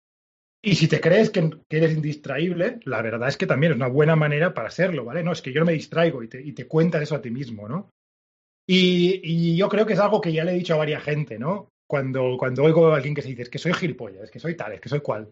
[0.65, 3.87] Y si te crees que, que eres indistraíble, la verdad es que también es una
[3.87, 5.21] buena manera para serlo, ¿vale?
[5.21, 7.31] No, es que yo no me distraigo y te, y te cuentas eso a ti
[7.31, 7.89] mismo, ¿no?
[8.67, 11.37] Y, y yo creo que es algo que ya le he dicho a varias gente,
[11.37, 11.69] ¿no?
[11.89, 14.55] Cuando, cuando oigo a alguien que se dice, es que soy gilipollas, es que soy
[14.55, 15.29] tal, es que soy cual.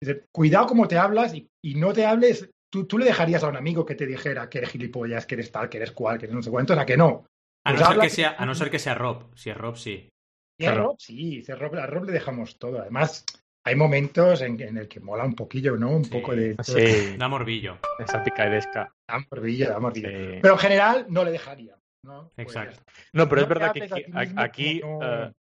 [0.00, 2.48] Dice, cuidado cómo te hablas y, y no te hables.
[2.72, 5.50] Tú, tú le dejarías a un amigo que te dijera que eres gilipollas, que eres
[5.50, 7.26] tal, que eres cual, que eres no sé cuánto, a que no.
[7.66, 9.34] A no, Pues habla- que sea, a no ser que sea Rob.
[9.34, 10.08] Si es Rob, sí.
[10.08, 10.82] A Claro.
[10.84, 12.80] Rob, sí, si a Rob, a Rob le dejamos todo.
[12.80, 13.24] Además,
[13.66, 15.90] hay momentos en, en el que mola un poquillo, ¿no?
[15.90, 16.10] Un Sí.
[16.12, 17.78] poco de, Sí, Da morbillo.
[17.98, 18.92] esa picadesca.
[19.08, 20.08] Da morbillo, da morbillo.
[20.08, 20.38] Sí.
[20.40, 21.74] Pero en general no le dejaría.
[22.04, 22.30] ¿No?
[22.36, 22.82] Pues Exacto.
[23.12, 25.32] No, pero No es verdad que aquí, ti mismo aquí, como no- eh,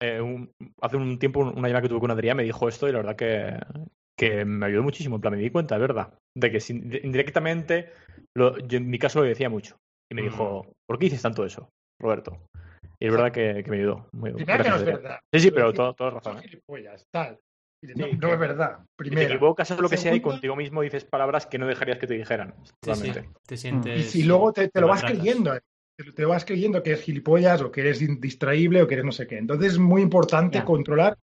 [0.00, 2.92] eh, un- hace un tiempo una llamada que tuve con Adrián me dijo esto y
[2.92, 3.58] la verdad que,
[4.18, 5.16] que me ayudó muchísimo.
[5.16, 7.92] En plan, me di cuenta, es verdad, de que sin- de- indirectamente,
[8.36, 9.76] lo- yo en mi caso lo decía mucho.
[10.10, 10.24] Y me Mm.
[10.24, 11.68] dijo, ¿por qué dices tanto eso,
[12.00, 12.46] Roberto?
[13.00, 14.08] Y es verdad que, que me ayudó.
[14.12, 15.20] Muy, Primero que no es verdad.
[15.32, 16.38] Sí, sí, pero todo, todo "Son razón.
[16.38, 16.42] ¿eh?
[16.42, 17.38] gilipollas, tal.
[17.80, 18.78] Sí, no, no es verdad.
[18.80, 19.34] Si te Primero.
[19.34, 22.14] equivocas o lo que sea y contigo mismo dices palabras que no dejarías que te
[22.14, 22.54] dijeran.
[22.82, 23.12] Sí.
[23.46, 23.96] Te sientes.
[24.00, 25.60] Y si luego te, te lo vas creyendo, eh,
[26.14, 29.26] te, vas creyendo que eres gilipollas o que eres distraíble o que eres no sé
[29.26, 29.38] qué.
[29.38, 31.18] Entonces es muy importante controlar,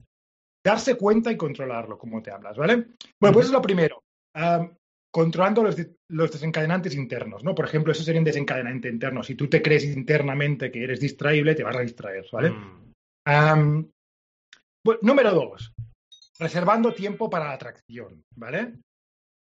[0.64, 2.76] darse cuenta y controlarlo, como te hablas, ¿vale?
[3.20, 4.02] Bueno, pues eso es lo primero.
[5.14, 7.54] Controlando los, de- los desencadenantes internos, ¿no?
[7.54, 9.22] Por ejemplo, eso sería un desencadenante interno.
[9.22, 12.50] Si tú te crees internamente que eres distraíble, te vas a distraer, ¿vale?
[12.50, 13.90] Mm.
[14.84, 15.74] Bueno, número dos,
[16.38, 18.72] reservando tiempo para la atracción, ¿vale?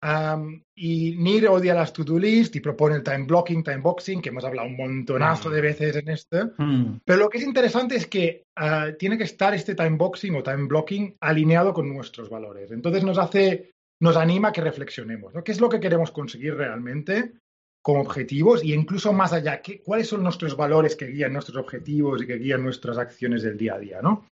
[0.08, 4.28] Am, y Nir odia las to-do list y propone el time blocking, time boxing, que
[4.28, 5.52] hemos hablado un montonazo Mm.
[5.52, 6.44] de veces en este.
[6.58, 7.00] Mm.
[7.04, 10.44] Pero lo que es interesante es que ah, tiene que estar este time boxing o
[10.44, 12.70] time blocking alineado con nuestros valores.
[12.70, 15.42] Entonces nos hace, nos anima a que reflexionemos, ¿no?
[15.42, 17.32] ¿Qué es lo que queremos conseguir realmente
[17.82, 19.60] como objetivos y incluso más allá?
[19.60, 23.56] ¿qué, ¿Cuáles son nuestros valores que guían nuestros objetivos y que guían nuestras acciones del
[23.58, 24.28] día a día, ¿no?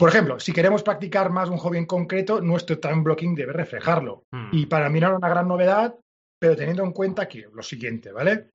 [0.00, 4.24] Por ejemplo, si queremos practicar más un hobby en concreto, nuestro time blocking debe reflejarlo.
[4.32, 4.48] Mm.
[4.52, 5.94] Y para mí no era una gran novedad,
[6.40, 8.48] pero teniendo en cuenta que lo siguiente, ¿vale?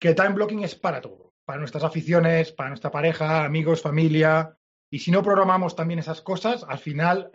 [0.00, 4.56] Que time blocking es para todo, para nuestras aficiones, para nuestra pareja, amigos, familia.
[4.90, 7.30] Y si no programamos también esas cosas, al final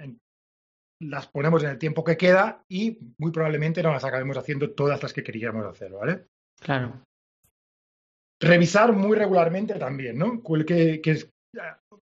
[1.00, 5.04] las ponemos en el tiempo que queda y muy probablemente no las acabemos haciendo todas
[5.04, 6.26] las que queríamos hacer, ¿vale?
[6.60, 7.04] Claro.
[8.42, 10.42] Revisar muy regularmente también, ¿no?
[10.66, 11.30] Que, que, es-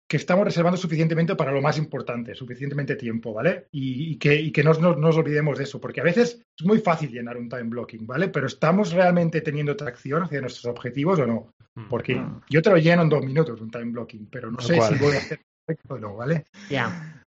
[0.10, 3.68] que estamos reservando suficientemente para lo más importante, suficientemente tiempo, ¿vale?
[3.72, 6.42] Y, y que, y que no, nos- no nos olvidemos de eso, porque a veces
[6.58, 8.30] es muy fácil llenar un time blocking, ¿vale?
[8.30, 11.52] Pero ¿estamos realmente teniendo tracción hacia nuestros objetivos o no?
[11.76, 11.90] Mm.
[11.90, 12.42] Porque Mm.
[12.50, 14.94] yo te lo lleno en dos minutos un time blocking, pero no sé cual.
[14.98, 16.46] si voy a hacer perfecto o no, ¿vale?
[16.70, 17.24] Ya.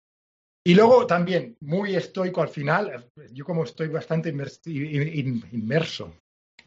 [0.67, 6.13] Y luego también, muy estoico al final, yo como estoy bastante inmers- in- in- inmerso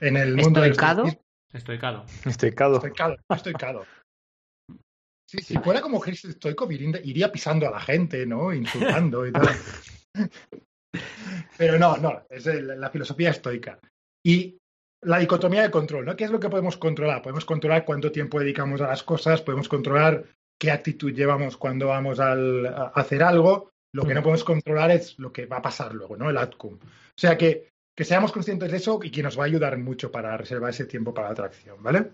[0.00, 1.04] en el mundo del ¿Estoicado?
[1.52, 2.04] Estoicado.
[2.24, 2.76] Estoy cado.
[2.76, 3.84] Estoicado, estoicado.
[5.28, 8.50] Sí, si fuera como Cristo estoico, iría, pisando a la gente, ¿no?
[8.52, 9.48] Insultando y tal.
[11.58, 13.78] Pero no, no, es la filosofía estoica.
[14.24, 14.56] Y
[15.02, 16.16] la dicotomía de control, ¿no?
[16.16, 17.20] ¿Qué es lo que podemos controlar?
[17.20, 20.24] Podemos controlar cuánto tiempo dedicamos a las cosas, podemos controlar
[20.58, 23.70] qué actitud llevamos cuando vamos al- a hacer algo.
[23.92, 26.30] Lo que no podemos controlar es lo que va a pasar luego, ¿no?
[26.30, 26.76] El outcome.
[26.76, 30.10] O sea que, que seamos conscientes de eso y que nos va a ayudar mucho
[30.10, 32.12] para reservar ese tiempo para la atracción, ¿vale?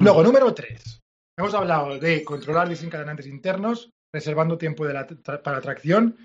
[0.00, 1.01] Luego, número tres.
[1.38, 6.16] Hemos hablado de controlar desencadenantes internos, reservando tiempo de la para atracción.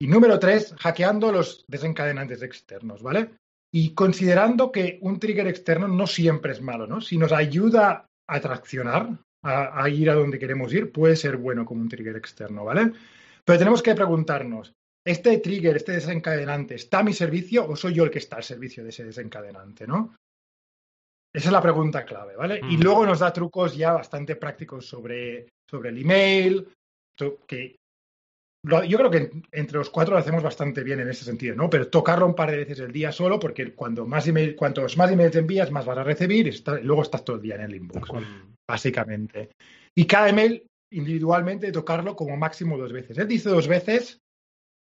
[0.00, 3.30] Y número tres, hackeando los desencadenantes externos, ¿vale?
[3.72, 7.00] Y considerando que un trigger externo no siempre es malo, ¿no?
[7.00, 11.82] Si nos ayuda a traccionar, a ir a donde queremos ir, puede ser bueno como
[11.82, 12.92] un trigger externo, ¿vale?
[13.44, 14.72] Pero tenemos que preguntarnos,
[15.04, 18.44] este trigger, este desencadenante, ¿está a mi servicio o soy yo el que está al
[18.44, 20.14] servicio de ese desencadenante, ¿no?
[21.32, 22.60] Esa es la pregunta clave, ¿vale?
[22.68, 22.82] Y Mm.
[22.82, 26.68] luego nos da trucos ya bastante prácticos sobre, sobre el email,
[27.46, 27.76] que
[28.66, 31.54] lo- yo creo que en- entre los cuatro lo hacemos bastante bien en ese sentido,
[31.54, 31.70] ¿no?
[31.70, 35.10] Pero tocarlo un par de veces el día solo, porque cuando más email, cuantos más
[35.12, 37.62] emails envías, más vas a recibir y, está- y luego estás todo el día en
[37.62, 38.54] el inbox, Mm.
[38.68, 39.50] básicamente.
[39.96, 43.16] Y cada email individualmente tocarlo como máximo dos veces.
[43.18, 44.18] Él dice dos veces,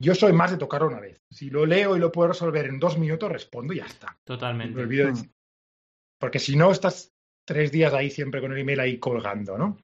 [0.02, 1.18] yo soy más de tocarlo una vez.
[1.32, 4.08] Si lo leo y lo puedo resolver en dos minutos, respondo y ya está.
[4.08, 4.80] Me Totalmente.
[4.82, 5.16] olvido de Mm.
[5.16, 5.32] decir.
[6.20, 7.12] Porque si no, estás
[7.46, 9.78] tres días ahí siempre con el email ahí colgando, ¿no?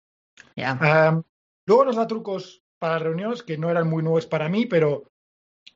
[1.65, 5.07] Luego nos da trucos para reuniones que no eran muy nuevos para mí, pero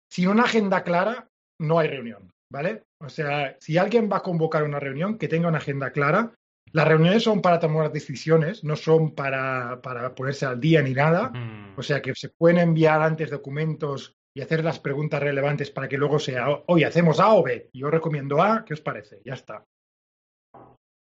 [0.07, 2.83] sin una agenda clara no hay reunión, ¿vale?
[3.01, 6.33] O sea, si alguien va a convocar una reunión, que tenga una agenda clara.
[6.71, 11.29] Las reuniones son para tomar decisiones, no son para, para ponerse al día ni nada.
[11.29, 11.79] Mm.
[11.79, 15.97] O sea, que se pueden enviar antes documentos y hacer las preguntas relevantes para que
[15.97, 17.71] luego sea, oye, hacemos A o B.
[17.73, 19.21] Yo recomiendo A, ¿qué os parece?
[19.25, 19.65] Ya está.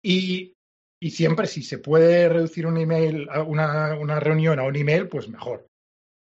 [0.04, 0.54] Y,
[1.02, 5.28] y siempre, si se puede reducir un email, una, una reunión a un email, pues
[5.28, 5.66] mejor.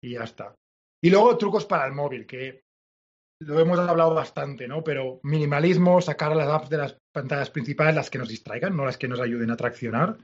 [0.03, 0.55] Y ya está.
[1.03, 2.63] Y luego trucos para el móvil, que
[3.41, 4.85] lo hemos hablado bastante, ¿no?
[4.85, 8.99] Pero minimalismo, sacar las apps de las pantallas principales, las que nos distraigan, no las
[8.99, 10.19] que nos ayuden a traccionar.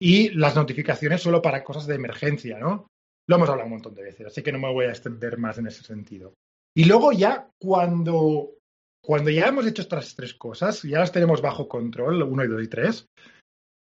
[0.00, 2.88] Y las notificaciones solo para cosas de emergencia, ¿no?
[3.28, 5.58] Lo hemos hablado un montón de veces, así que no me voy a extender más
[5.58, 6.34] en ese sentido.
[6.74, 8.57] Y luego ya cuando,
[9.02, 12.62] cuando ya hemos hecho estas tres cosas, ya las tenemos bajo control, uno y dos
[12.62, 13.06] y tres,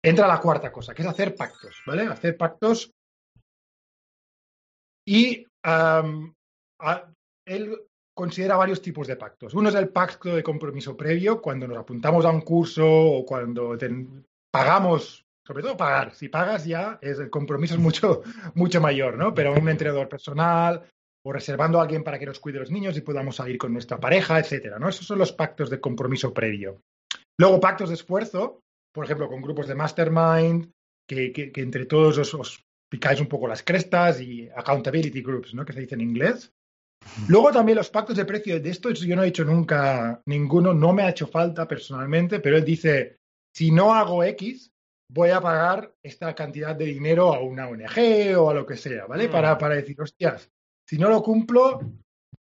[0.03, 2.03] entra la cuarta cosa, que es hacer pactos, ¿vale?
[2.03, 2.91] Hacer pactos.
[5.05, 5.45] Y
[7.45, 7.77] él
[8.15, 9.53] considera varios tipos de pactos.
[9.53, 13.77] Uno es el pacto de compromiso previo, cuando nos apuntamos a un curso o cuando
[14.51, 16.13] pagamos, sobre todo pagar.
[16.13, 18.21] Si pagas ya, es, el compromiso es mucho,
[18.55, 19.33] mucho mayor, ¿no?
[19.33, 20.83] Pero un entrenador personal
[21.25, 23.99] o reservando a alguien para que nos cuide los niños y podamos salir con nuestra
[23.99, 24.89] pareja, etcétera, ¿no?
[24.89, 26.81] Esos son los pactos de compromiso previo.
[27.39, 28.61] Luego, pactos de esfuerzo,
[28.93, 30.71] por ejemplo, con grupos de mastermind,
[31.07, 35.53] que, que- que entre todos os, os picáis un poco las crestas y accountability groups,
[35.53, 35.65] ¿no?
[35.65, 36.51] Que se dice en inglés.
[37.27, 38.59] Luego también los pactos de precio.
[38.59, 42.57] De esto yo no he hecho nunca ninguno, no me ha hecho falta personalmente, pero
[42.57, 43.17] él dice,
[43.55, 44.69] si no hago X,
[45.11, 49.05] voy a pagar esta cantidad de dinero a una ONG o a lo que sea,
[49.05, 49.27] ¿vale?
[49.27, 49.31] Mm.
[49.31, 50.49] Para, para decir, hostias,
[50.89, 51.79] si no lo cumplo,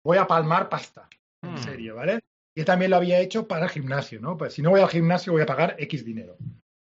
[0.06, 1.10] voy a palmar pasta,
[1.44, 1.58] en Mm.
[1.58, 2.22] serio, ¿vale?
[2.56, 4.38] Y él también lo había hecho para el gimnasio, ¿no?
[4.38, 6.38] Pues si no voy al gimnasio, voy a pagar X dinero.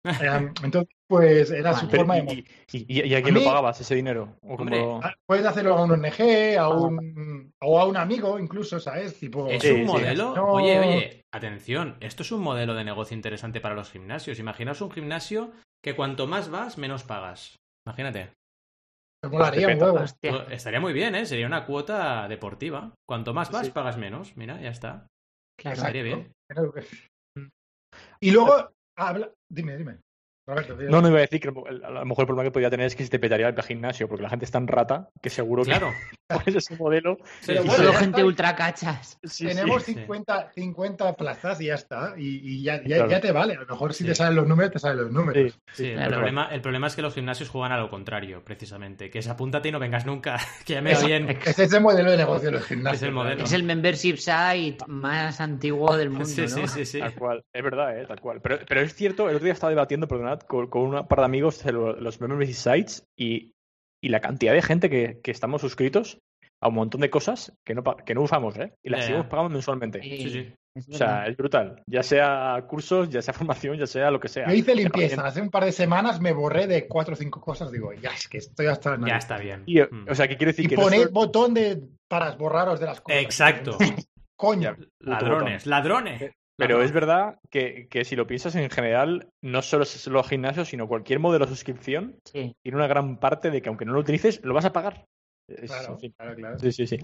[0.48, 1.98] Eh, entonces, pues era su Vale.
[1.98, 2.34] Forma de...
[2.34, 4.38] y, y- y- y a A quién mí- lo pagabas ese dinero?
[4.42, 8.80] ¿O Hombre, Ah, Puedes hacerlo a un ONG, a un, o a un amigo, incluso,
[8.80, 9.20] ¿sabes?
[9.20, 9.86] Tipo, Es Sí, un sí.
[9.86, 10.34] modelo.
[10.36, 11.98] No- Oye, oye, atención.
[12.00, 14.40] Esto es un modelo de negocio interesante para los gimnasios.
[14.40, 15.52] Imaginaos un gimnasio
[15.84, 17.56] que cuanto más vas, menos pagas.
[17.86, 18.32] Imagínate.
[19.24, 19.86] Me molaría un Te peta.
[19.92, 20.04] huevo.
[20.04, 20.32] Hostia.
[20.32, 21.26] Todo- Estaría muy bien, ¿eh?
[21.26, 22.94] Sería una cuota deportiva.
[23.08, 23.72] Cuanto más vas, Sí.
[23.72, 24.36] pagas menos.
[24.38, 25.08] Mira, ya está.
[25.60, 25.78] Claro.
[25.78, 26.32] Estaría bien.
[26.50, 26.88] Que-
[28.20, 29.32] Y luego, habla...
[29.52, 30.00] dime, dime.
[30.48, 32.96] No, no iba a decir que a lo mejor el problema que podría tener es
[32.96, 35.72] que se te petaría el gimnasio, porque la gente es tan rata que seguro que
[35.72, 35.92] Claro.
[36.28, 37.18] pones ese modelo.
[37.46, 38.26] Pero bueno, solo gente está.
[38.26, 39.20] ultra cachas.
[39.24, 39.94] Sí, Tenemos sí.
[39.94, 42.14] 50, 50 plazas y ya está.
[42.18, 43.10] Y, y ya, ya, Claro.
[43.12, 43.54] ya te vale.
[43.56, 44.10] A lo mejor si Sí.
[44.10, 45.54] te salen los números, te salen los números.
[45.54, 46.12] Sí, Sí, el, claro.
[46.16, 49.10] problema, el problema es que los gimnasios juegan a lo contrario, precisamente.
[49.10, 50.38] Que es apúntate y no vengas nunca.
[50.66, 51.30] que ya me va bien.
[51.46, 53.02] Ese es el modelo de negocio de los gimnasios.
[53.02, 53.44] Es el modelo.
[53.44, 56.48] Es el membership site más antiguo del mundo, Sí, ¿no?
[56.48, 57.00] sí, sí, sí.
[57.00, 58.06] Tal cual, es verdad, ¿eh?
[58.08, 58.40] tal cual.
[58.42, 61.26] Pero, pero es cierto, el otro día estaba debatiendo, perdonad, con, con un par de
[61.26, 63.52] amigos de lo- los membership sites y,
[64.04, 66.20] y la cantidad de gente que, que estamos suscritos
[66.62, 68.74] a un montón de cosas que no, que no usamos, ¿eh?
[68.84, 69.06] Y las ya.
[69.08, 70.02] seguimos pagando mensualmente.
[70.02, 70.54] Sí, sí.
[70.76, 71.82] Es O sea, es brutal.
[71.88, 74.48] Ya sea cursos, ya sea formación, ya sea lo que sea.
[74.48, 75.26] Yo hice limpieza.
[75.26, 77.72] Hace un par de semanas me borré de cuatro o cinco cosas.
[77.72, 78.98] Digo, ya, es que estoy hasta...
[79.06, 79.64] Ya está bien.
[79.66, 80.08] Y, Mm.
[80.10, 80.66] o sea, ¿qué quiere decir?
[80.66, 83.22] Y que poned botón de para borraros de las cosas.
[83.22, 83.78] Exacto.
[84.36, 84.76] Coño.
[85.00, 86.32] Ladrones, ladrones.
[86.58, 90.70] Pero es verdad que, que si lo piensas en general, no solo es los gimnasios,
[90.70, 92.56] sino cualquier modelo de suscripción Sí.
[92.64, 95.06] tiene una gran parte de que aunque no lo utilices, lo vas a pagar.
[95.48, 96.14] Es- Claro, en fin.
[96.18, 96.60] claro, claro.
[96.60, 97.00] Sí, sí, sí.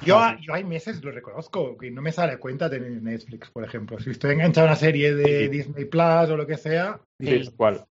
[0.00, 3.98] Yo, yo hay meses, lo reconozco, que no me sale cuenta de Netflix, por ejemplo.
[3.98, 5.48] Si estoy enganchado a una serie de Sí.
[5.48, 7.42] Disney Plus o lo que sea, Sí.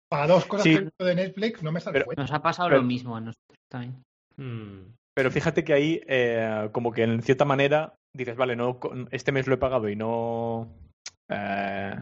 [0.08, 0.78] Para dos cosas Sí.
[1.00, 2.22] de Netflix no me sale Pero- cuenta.
[2.22, 3.96] Nos ha pasado Pero- lo mismo a nosotros también.
[4.36, 4.92] Mm.
[5.16, 9.32] Pero fíjate que ahí, eh, como que en cierta manera, dices, vale, no, con- este
[9.32, 10.68] mes lo he pagado y no,
[11.28, 11.94] eh,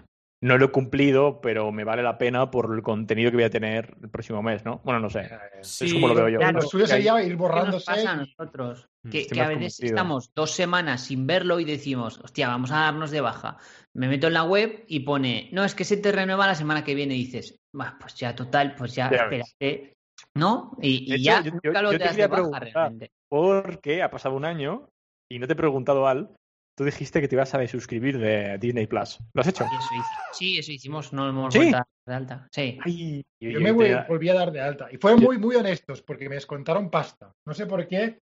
[0.44, 3.50] no lo he cumplido, pero me vale la pena por el contenido que voy a
[3.50, 4.80] tener el próximo mes, ¿no?
[4.84, 5.30] Bueno, no sé.
[5.60, 6.38] Sí, es como lo veo yo.
[6.40, 6.60] claro.
[6.60, 7.86] Lo suyo sería ir ¿Qué nos borrándose.
[7.86, 8.88] pasa a nosotros?
[9.04, 9.86] Mm, Que, que a veces convencido.
[9.88, 13.56] estamos dos semanas sin verlo y decimos, hostia, vamos a darnos de baja.
[13.94, 16.82] Me meto en la web y pone, no, es que se te renueva la semana
[16.82, 17.14] que viene.
[17.14, 19.92] Y dices, "Bah, pues ya, total, pues ya, Ya espérate.
[20.36, 20.76] ¿No?
[20.80, 22.58] Y, De y hecho, ya yo- nunca yo- lo yo te te das de baja
[22.58, 23.10] realmente.
[23.28, 24.88] Porque ha pasado un año
[25.30, 26.30] y no te he preguntado, Al,
[26.76, 29.18] tú dijiste que te ibas a suscribir de Disney Plus.
[29.34, 29.66] ¿Lo has hecho?
[29.68, 31.58] Sí, eso, hici- sí, eso hicimos, no hemos ¿Sí?
[31.60, 32.48] vuelto a dar de alta.
[32.52, 32.78] Sí.
[32.84, 34.88] Ay, Yo me vol- volví a dar de alta.
[34.90, 37.32] Y fueron Yo- muy, muy honestos porque me descontaron pasta.
[37.46, 38.18] No sé por qué.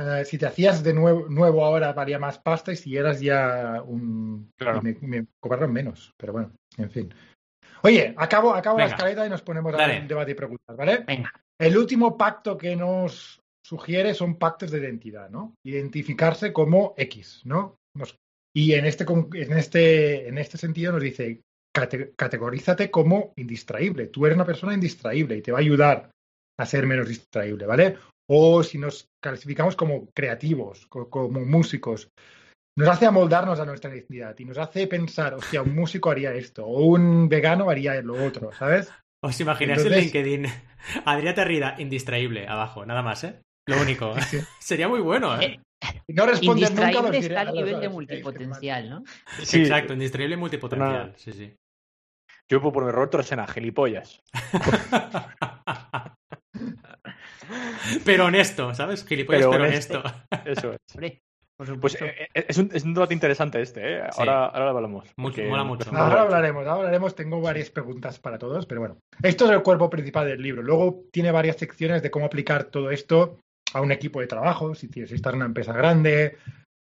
[0.00, 3.82] eh, si te hacías de nuevo, nuevo ahora valía más pasta y si eras ya
[3.84, 4.48] un...
[4.56, 4.80] Claro.
[4.80, 6.12] Me, me cobraron menos.
[6.16, 7.12] Pero bueno, en fin.
[7.82, 9.92] Oye, acabo, acabo la escaleta y nos ponemos a Dale.
[9.94, 10.98] dar un debate y preguntas, ¿vale?
[11.04, 11.32] Venga.
[11.60, 15.54] El último pacto que nos sugiere son pactos de identidad, ¿no?
[15.66, 17.74] Identificarse como X, ¿no?
[17.98, 18.16] Nos-
[18.56, 21.40] y en este, con- en, este, en este sentido nos dice,
[21.76, 24.06] cate- categorízate como indistraíble.
[24.06, 26.10] Tú eres una persona indistraíble y te va a ayudar
[26.58, 27.96] a ser menos distraíble, ¿vale?
[28.30, 32.08] O si nos clasificamos como creativos, co- como músicos,
[32.76, 36.64] nos hace amoldarnos a nuestra identidad y nos hace pensar, hostia, un músico haría esto,
[36.66, 38.90] o un vegano haría lo otro, ¿sabes?
[39.22, 40.46] ¿Os imagináis Entonces- el LinkedIn?
[41.04, 43.40] Adrián Terrida, indistraíble, abajo, nada más, ¿eh?
[43.66, 44.14] Lo único.
[44.22, 44.38] Sí.
[44.60, 45.60] Sería muy bueno, ¿eh?
[46.08, 49.04] No respondes nunca a los está al nivel de los- multipotencial, ¿no?
[49.42, 51.12] Sí, Exacto, indistraíble multipotencial.
[51.16, 51.54] Sí, sí.
[52.50, 54.22] Yo puedo poner Roberto Rosena, gilipollas.
[58.04, 59.04] pero honesto, ¿sabes?
[59.06, 60.00] Gilipollas, Pero pero, honesto.
[60.00, 60.50] honesto.
[60.50, 60.78] Eso es.
[61.58, 62.04] Por Pues supuesto.
[62.04, 64.02] eh, eh, es, un, es un debate interesante este, ¿eh?
[64.12, 64.20] Sí.
[64.20, 65.08] Ahora, ahora lo hablamos.
[65.16, 65.90] Mucho- mola mucho.
[65.94, 67.14] Ahora hablaremos, ahora hablaremos.
[67.16, 68.98] Tengo varias preguntas para todos, pero bueno.
[69.22, 70.62] Esto es el cuerpo principal del libro.
[70.62, 73.40] Luego tiene varias secciones de cómo aplicar todo esto
[73.74, 76.36] a un equipo de trabajo, si tienes- si estás en una empresa grande,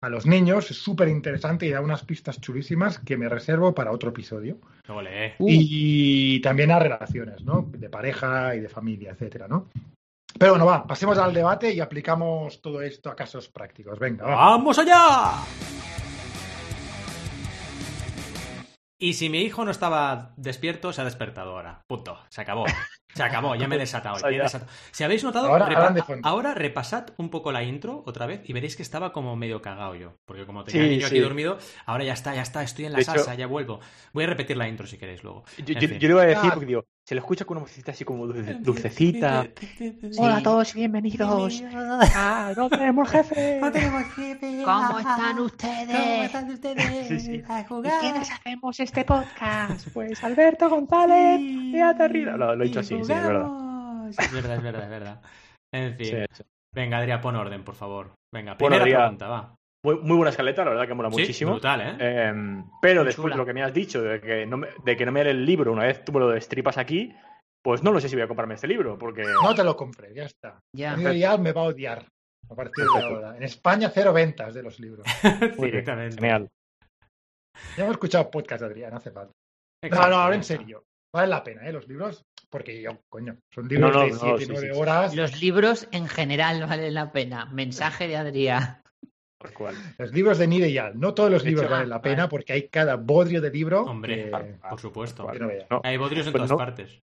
[0.03, 0.71] a los niños.
[0.71, 4.59] Es súper interesante y da unas pistas chulísimas que me reservo para otro episodio.
[4.89, 5.35] Ole.
[5.39, 7.67] Uh, Y también a relaciones, ¿no?
[7.71, 9.71] De pareja y de familia, etcétera, ¿no?
[10.39, 13.99] Pero bueno, va, pasemos al debate y aplicamos todo esto a casos prácticos.
[13.99, 14.35] Venga, va.
[14.35, 15.43] ¡Vamos allá!
[18.99, 21.83] Y si mi hijo no estaba despierto, se ha despertado ahora.
[21.87, 22.19] Punto.
[22.31, 22.65] Se acabó.
[23.15, 23.55] Se acabó.
[23.55, 24.17] Ya me he desatado.
[24.19, 24.71] ya me he desatado.
[24.91, 28.83] Si habéis notado, Ahora- repa- repasad un poco la intro otra vez y veréis que
[28.83, 30.15] estaba como medio cagado yo.
[30.25, 31.21] Porque como tenía Sí, el niño aquí sí.
[31.23, 33.81] dormido, ahora ya está, ya está, estoy en la De hecho- salsa, ya vuelvo.
[34.13, 35.45] Voy a repetir la intro si queréis luego.
[35.59, 36.55] Yo, yo- yo le iba a decir, Ah.
[36.55, 39.47] porque digo, se le escucha con una vocecita así como dulce- dulcecita.
[40.19, 41.61] Hola a todos y bienvenidos
[42.15, 43.61] a No tenemos jefe.
[44.65, 47.09] ¿Cómo están ustedes?
[47.09, 47.33] Sí, sí.
[47.35, 49.87] ¿Y quiénes hacemos este podcast?
[49.93, 52.39] Pues Alberto González y Aterrida.
[52.39, 54.09] Lo, lo he dicho así, sí, es verdad.
[54.09, 55.21] Es verdad, es verdad, es verdad.
[55.75, 56.25] En fin.
[56.75, 58.13] Venga, Adrián, pon orden, por favor.
[58.33, 59.55] Venga, Bueno, primera Adrián, pregunta, va.
[59.85, 61.53] Muy, muy buena escaleta, la verdad que mola Sí, muchísimo.
[61.53, 61.97] brutal, ¿eh?
[62.01, 62.33] Eh,
[62.81, 63.35] pero Muy después chula.
[63.35, 65.31] de lo que me has dicho, de que, no me, de que no me haré
[65.31, 67.15] el libro una vez tú me lo destripas aquí,
[67.63, 70.15] pues no lo sé si voy a comprarme este libro, porque No te lo compré,
[70.15, 70.59] ya está.
[70.75, 70.97] Ya.
[71.13, 72.07] Ya me va a odiar
[72.51, 73.37] a partir de ahora.
[73.37, 75.07] En España, cero ventas de los libros.
[75.59, 76.17] Directamente.
[76.17, 76.49] genial.
[77.77, 79.33] Ya hemos escuchado podcast, Adrián, no hace falta.
[79.83, 80.83] No, Exacto, no, ahora en serio.
[81.15, 81.73] Vale la pena, ¿eh?
[81.73, 84.73] Los libros, porque yo, coño, son libros No, no, de no, 7, sí, 9 sí,
[84.75, 84.81] sí.
[84.81, 85.15] horas.
[85.15, 87.47] Los libros en general valen la pena.
[87.47, 88.81] Mensaje de Adrián.
[89.45, 89.75] Tal cual.
[89.99, 90.99] Los libros de Nide y Al.
[90.99, 93.51] No todos los De libros hecho, valen la ah, pena porque hay cada bodrio de
[93.51, 93.83] libro.
[93.83, 95.27] Hombre, que- por supuesto.
[95.69, 96.57] no Hay bodrios en Pues todas no.
[96.57, 97.01] partes.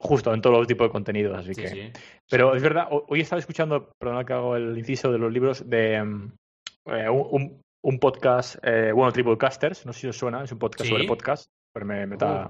[0.00, 1.68] justo, en todo tipo de contenidos, así Sí, que...
[1.68, 1.92] sí.
[2.30, 5.68] Pero es verdad, ho- hoy estaba escuchando, perdona que hago el inciso de los libros,
[5.68, 6.32] de mm,
[6.86, 10.90] eh, un, podcast, eh, bueno, Triplecasters, no sé si os suena, es un podcast Sí.
[10.90, 12.48] sobre podcast, pero me meta,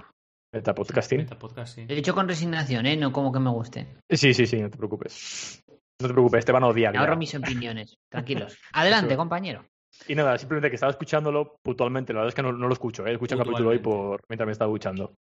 [0.54, 1.18] meta podcasting.
[1.18, 1.86] Meta podcast, sí.
[1.86, 2.96] Lo he dicho con resignación, ¿eh?
[2.96, 3.88] No como que me guste.
[4.10, 5.60] Sí, sí, sí, no te preocupes.
[6.00, 6.92] No te preocupes, te van a odiar.
[6.92, 7.00] Me ya.
[7.00, 7.96] ahorro mis opiniones.
[8.11, 8.56] Tranquilos.
[8.72, 9.18] Adelante, Eso.
[9.18, 9.64] compañero.
[10.06, 13.04] Y nada, simplemente que estaba escuchándolo puntualmente, la verdad es que no, no lo escucho,
[13.06, 13.12] ¿eh?
[13.12, 15.14] escucho un capítulo hoy por, mientras me estaba duchando.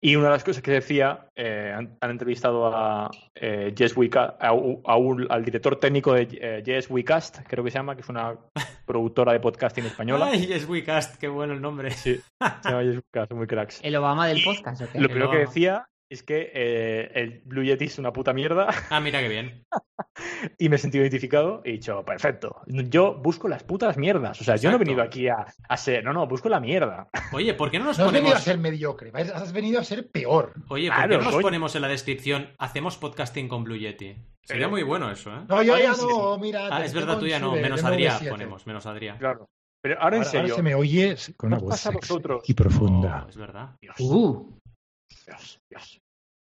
[0.00, 3.94] Y una de las cosas que decía, eh, han, han entrevistado a eh, Jess
[4.38, 7.94] a un- a un- al director técnico de eh, Jess Wecast, creo que se llama,
[7.96, 8.36] que es una
[8.86, 10.28] productora de podcasting española.
[10.30, 11.90] Ay, es WeCast, qué bueno el nombre.
[11.92, 12.20] Sí,
[12.62, 13.80] se llama Jess Wecast, muy cracks.
[13.82, 14.98] El Obama del podcast, ¿o qué?
[14.98, 18.68] Lo El primero que decía es que eh, el Blue Yeti es una puta mierda
[18.90, 19.64] Ah, mira qué bien.
[20.58, 24.40] y me he sentido identificado y he dicho, perfecto, yo busco las putas mierdas.
[24.40, 27.08] O sea, yo no he venido aquí a, a ser, no, no, busco la mierda.
[27.32, 28.44] Oye, ¿por qué no nos No has venido a ponemos...
[28.44, 30.54] ser mediocre, has venido a ser peor.
[30.68, 34.14] Oye, ¿por Claro, qué no nos ponemos en la descripción hacemos podcasting con Blue Yeti?
[34.42, 35.40] Sería Pero- muy bueno eso, ¿eh?
[35.46, 36.68] No, yo ya no, mira.
[36.70, 37.52] Ah, es verdad, tú ya no.
[37.52, 38.28] Menos Adrián 9-7.
[38.30, 39.18] ponemos, menos Adrián.
[39.18, 39.50] Claro.
[39.80, 42.14] Pero ahora en serio, ahora se me oye con una ¿Nos voz sexy
[42.46, 43.24] y profunda.
[43.26, 43.76] Oh, es verdad.
[43.80, 44.57] Dios, Uh,
[45.28, 46.00] Dios, Dios.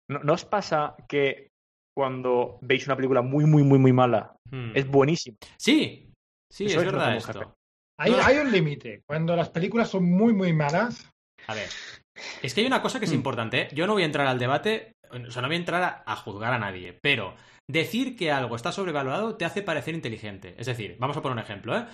[0.09, 1.47] ¿No, no os pasa que
[1.95, 4.71] cuando veis una película muy, muy, muy, muy mala, Hmm.
[4.75, 5.37] es buenísima?
[5.57, 6.11] Sí,
[6.51, 7.33] sí, Eso es verdad esto.
[7.39, 7.45] jefe.
[7.99, 8.17] Hay, No.
[8.23, 9.01] hay un límite.
[9.07, 11.09] Cuando las películas son muy, muy malas,
[11.47, 11.67] A ver,
[12.41, 13.15] es que hay una cosa que es Hmm.
[13.15, 13.61] importante.
[13.63, 13.67] ¿eh?
[13.73, 16.15] Yo no voy a entrar al debate, o sea, no voy a entrar a, a
[16.15, 17.35] juzgar a nadie, pero
[17.69, 20.55] decir que algo está sobrevalorado te hace parecer inteligente.
[20.57, 21.85] Es decir, vamos a poner un ejemplo, ¿eh?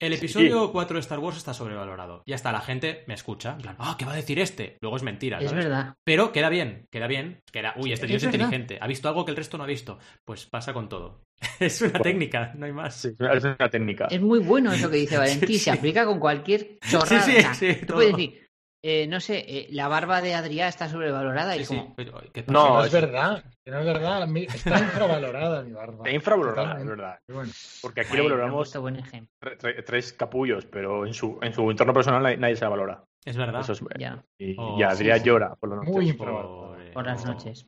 [0.00, 2.22] El episodio 4 de Star Wars está sobrevalorado.
[2.24, 3.54] Y hasta la gente me escucha.
[3.54, 4.78] En plan, ah, ¿qué va a decir este?
[4.80, 5.38] Luego es mentira.
[5.40, 5.64] Es ¿sabes?
[5.64, 5.94] verdad.
[6.04, 7.40] Pero queda bien, queda bien.
[7.52, 8.44] Queda, uy, este tío es es, verdad.
[8.46, 8.78] inteligente.
[8.80, 9.98] Ha visto algo que el resto no ha visto.
[10.24, 11.24] Pues pasa con todo.
[11.60, 12.02] es una Bueno.
[12.04, 12.94] técnica, no hay más.
[12.94, 14.06] Sí, es una técnica.
[14.08, 15.48] Es muy bueno eso que dice Valentín.
[15.48, 15.70] Sí, Se sí.
[15.70, 17.22] aplica con cualquier chorrada.
[17.22, 17.96] Sí, sí, sí, tú todo.
[17.96, 18.47] puedes decir,
[18.82, 21.76] eh, no sé, eh, la barba de Adrián está sobrevalorada Sí, y sí.
[21.76, 22.52] como, Pero, ¿qué pasa?
[22.52, 24.28] No, no es es- verdad, que no es verdad.
[24.36, 25.94] Está infravalorada mi barba.
[25.96, 27.18] Está infravalorada, es verdad.
[27.28, 27.50] Bueno,
[27.82, 29.34] Porque aquí "Ay, lo valoramos buen ejemplo.
[29.42, 33.04] tre- tre- tres capullos, pero en su, en su entorno personal nadie, se la valora.
[33.24, 33.60] Es verdad.
[33.60, 35.26] Eso es, Ya, y, Oh, y Adrián sí, sí.
[35.28, 35.90] llora por la noche.
[35.90, 37.66] muy por las noches.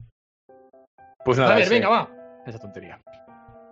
[1.25, 2.11] Pues nada, A ver, ese- venga, va.
[2.47, 3.01] esa tontería.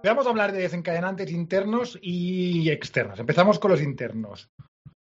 [0.04, 3.18] Vamos a hablar de desencadenantes internos y externos.
[3.18, 4.48] Empezamos con los internos.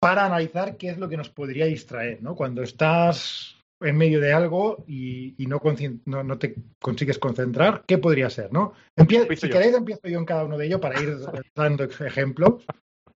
[0.05, 2.35] Para analizar qué es lo que nos podría distraer, ¿no?
[2.35, 7.83] Cuando estás en medio de algo y, y no, concien- no, no te consigues concentrar,
[7.87, 8.73] ¿qué podría ser, no?
[8.95, 9.53] Empiezo si yo.
[9.53, 11.15] queréis, empiezo yo en cada uno de ellos para ir
[11.55, 12.63] dando ejemplos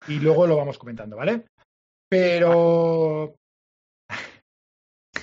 [0.07, 1.45] y luego lo vamos comentando, ¿vale?
[2.11, 3.35] Pero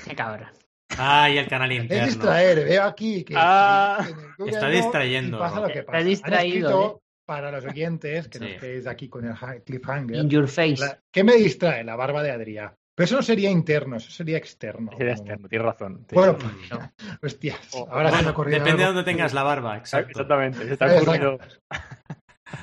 [0.08, 0.50] Qué cabrón.
[0.98, 2.06] Ay, el canal es interno.
[2.06, 4.08] distraer, veo aquí que Ah,
[4.46, 5.38] está distrayendo.
[5.38, 6.04] y pasa lo que Está pasa.
[6.04, 8.44] Distraído, para los oyentes que Sí.
[8.46, 10.18] nos quedéis aquí con el ha- cliffhanger.
[10.18, 10.78] In your face.
[10.80, 11.84] La- ¿Qué me distrae?
[11.84, 12.74] La barba de Adrián.
[12.96, 14.92] Pero eso no sería interno, eso sería externo.
[14.98, 16.06] Sería Como- externo, tienes razón.
[16.10, 16.16] Sí.
[16.16, 16.40] Bueno, Mm.
[17.26, 18.96] hostias, Oh, ahora se me Bueno, ha ocurrido depende de algo.
[18.96, 20.10] donde tengas la barba, exacto.
[20.12, 21.02] Exactamente, se Exacto.
[21.04, 21.38] ocurrido.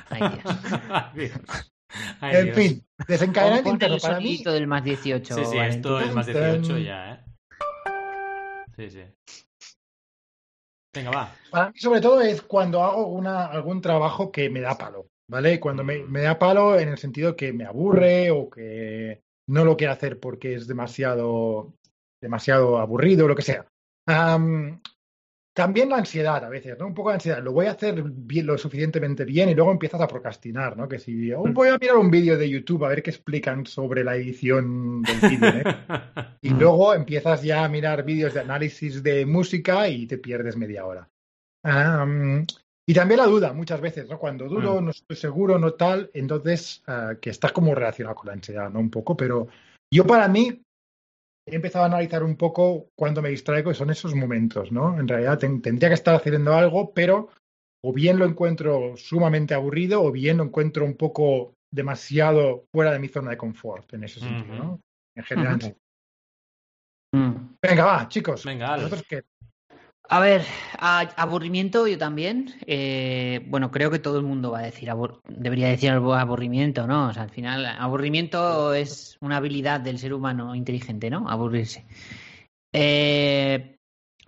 [0.09, 0.43] Ay, Dios.
[0.89, 1.31] Ay, Dios.
[2.21, 2.55] Ay, En Dios.
[2.57, 4.41] fin, desencadenante interno el para mí.
[4.43, 5.35] del más 18.
[5.35, 7.19] Sí, sí, esto es más 18 ya, ¿eh?
[8.75, 9.42] Sí, sí.
[10.93, 11.35] Venga, va.
[11.49, 15.59] Para mí, sobre todo, es cuando hago una, algún trabajo que me da palo, ¿vale?
[15.59, 19.93] Cuando me, da palo en el sentido que me aburre o que no lo quiero
[19.93, 21.73] hacer porque es demasiado,
[22.21, 23.65] demasiado aburrido lo que sea.
[25.53, 26.87] También la ansiedad a veces, ¿no?
[26.87, 27.43] Un poco de ansiedad.
[27.43, 30.87] Lo voy a hacer bien, lo suficientemente bien y luego empiezas a procrastinar, ¿no?
[30.87, 34.03] Que si oh, voy a mirar un vídeo de YouTube a ver qué explican sobre
[34.03, 35.63] la edición del vídeo, ¿eh?
[36.41, 40.85] Y luego empiezas ya a mirar vídeos de análisis de música y te pierdes media
[40.85, 41.09] hora.
[42.85, 44.19] Y también la duda, muchas veces, ¿no?
[44.19, 48.33] Cuando dudo, no estoy seguro, no tal, entonces ah, que está como relacionado con la
[48.33, 48.79] ansiedad, ¿no?
[48.79, 49.47] Un poco, pero
[49.89, 50.61] yo para mí
[51.45, 54.99] he empezado a analizar un poco cuando me distraigo y son esos momentos, ¿no?
[54.99, 57.29] En realidad ten- tendría que estar haciendo algo, pero
[57.85, 62.99] o bien lo encuentro sumamente aburrido o bien lo encuentro un poco demasiado fuera de
[62.99, 64.79] mi zona de confort en ese sentido, ¿no?
[65.15, 65.75] En general.
[67.13, 67.55] Mm.
[67.61, 68.45] Venga, va, chicos.
[68.45, 68.83] Venga, Ale.
[68.83, 69.23] ¿Vosotros qué?
[70.13, 70.45] A ver,
[70.77, 72.53] aburrimiento yo también.
[72.67, 77.07] Eh, bueno, creo que todo el mundo va a decir, abur- debería decir aburrimiento, ¿no?
[77.07, 81.27] O sea, al final, aburrimiento es una habilidad del ser humano inteligente, ¿no?
[81.27, 81.87] Aburrirse.
[82.73, 83.75] Eh,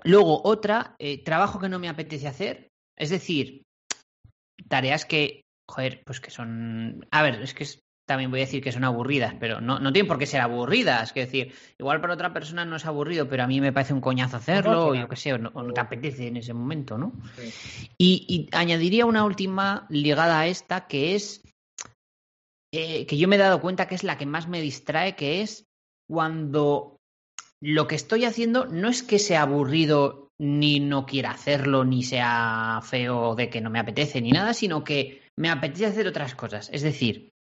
[0.06, 2.69] luego, otra, eh, trabajo que no me apetece hacer.
[2.98, 3.62] Es decir,
[4.67, 7.06] tareas que, joder, pues que son...
[7.12, 9.91] A ver, es que es- también voy a decir que son aburridas, pero no, no
[9.91, 11.10] tienen por qué ser aburridas.
[11.10, 14.02] Es decir, igual para otra persona no es aburrido, pero a mí me parece un
[14.02, 16.98] coñazo hacerlo, o yo qué sé, o no, o no te apetece en ese momento,
[16.98, 17.13] ¿no?
[17.36, 17.89] Sí.
[17.98, 21.41] Y, y añadiría una última ligada a esta, que es
[22.78, 25.41] eh, que yo me he dado cuenta que es la que más me distrae, que
[25.41, 25.65] es
[26.10, 27.00] cuando
[27.62, 32.82] lo que estoy haciendo no es que sea aburrido ni no quiera hacerlo, ni sea
[32.84, 36.70] feo de que no me apetece, ni nada, sino que me apetece hacer otras cosas.
[36.74, 37.32] Es decir,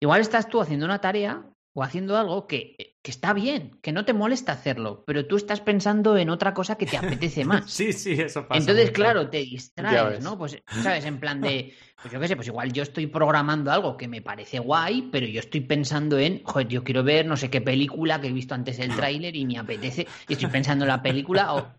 [0.00, 1.44] igual estás tú haciendo una tarea
[1.76, 5.60] o haciendo algo que, que está bien, que no te molesta hacerlo, pero tú estás
[5.60, 7.68] pensando en otra cosa que te apetece más.
[7.70, 8.60] Sí, sí, eso pasa.
[8.60, 10.22] Entonces, claro, te distraes.
[10.22, 10.38] ¿no?
[10.38, 11.04] Pues, ¿sabes?
[11.04, 14.22] En plan de, pues yo qué sé, pues igual yo estoy programando algo que me
[14.22, 18.20] parece guay, pero yo estoy pensando en, joder, yo quiero ver no sé qué película
[18.20, 21.54] que he visto antes el tráiler y me apetece, y estoy pensando en la película,
[21.54, 21.74] o,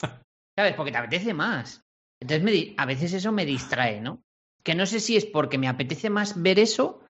[0.58, 0.73] ¿sabes?
[0.75, 1.82] Porque te apetece más.
[2.19, 4.21] Entonces, me a veces eso me distrae, ¿no?
[4.62, 7.05] Que no sé si es porque me apetece más ver eso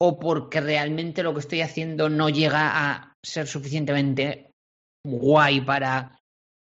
[0.00, 4.50] o porque realmente lo que estoy haciendo no llega a ser suficientemente
[5.04, 6.18] guay para,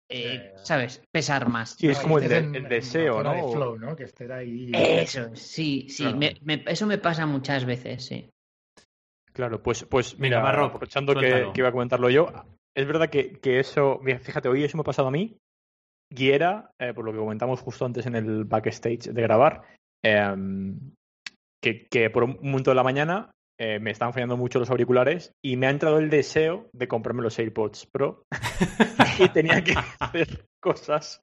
[0.09, 1.01] eh, ¿sabes?
[1.11, 1.71] Pesar más.
[1.71, 3.51] Sí, es como el, de- el deseo, ¿no?
[3.51, 3.95] flow, ¿no?
[3.95, 4.71] Que esté ahí.
[4.73, 6.17] Eso, sí, sí, Claro.
[6.17, 8.29] me- me- eso me pasa muchas veces, sí.
[9.33, 12.31] Claro, pues, pues mira, va, Rob, aprovechando que iba a comentarlo yo,
[12.75, 15.37] es verdad que, que eso, mira, fíjate, hoy eso me ha pasado a mí,
[16.11, 19.63] y era, eh, por lo que comentamos justo antes en el backstage de grabar,
[20.03, 20.79] em,
[21.63, 25.31] que, que por un momento de la mañana eh, me estaban fallando mucho los auriculares
[25.43, 28.23] y me ha entrado el deseo de comprarme los AirPods Pro
[29.19, 31.19] y tenía que hacer cosas,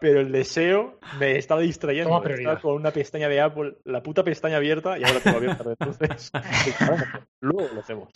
[0.00, 2.22] pero el deseo me estaba distrayendo.
[2.24, 5.64] Estaba con una pestaña de Apple, la puta pestaña abierta y ahora tengo abierta.
[5.80, 6.30] Entonces,
[7.40, 8.10] luego lo hacemos.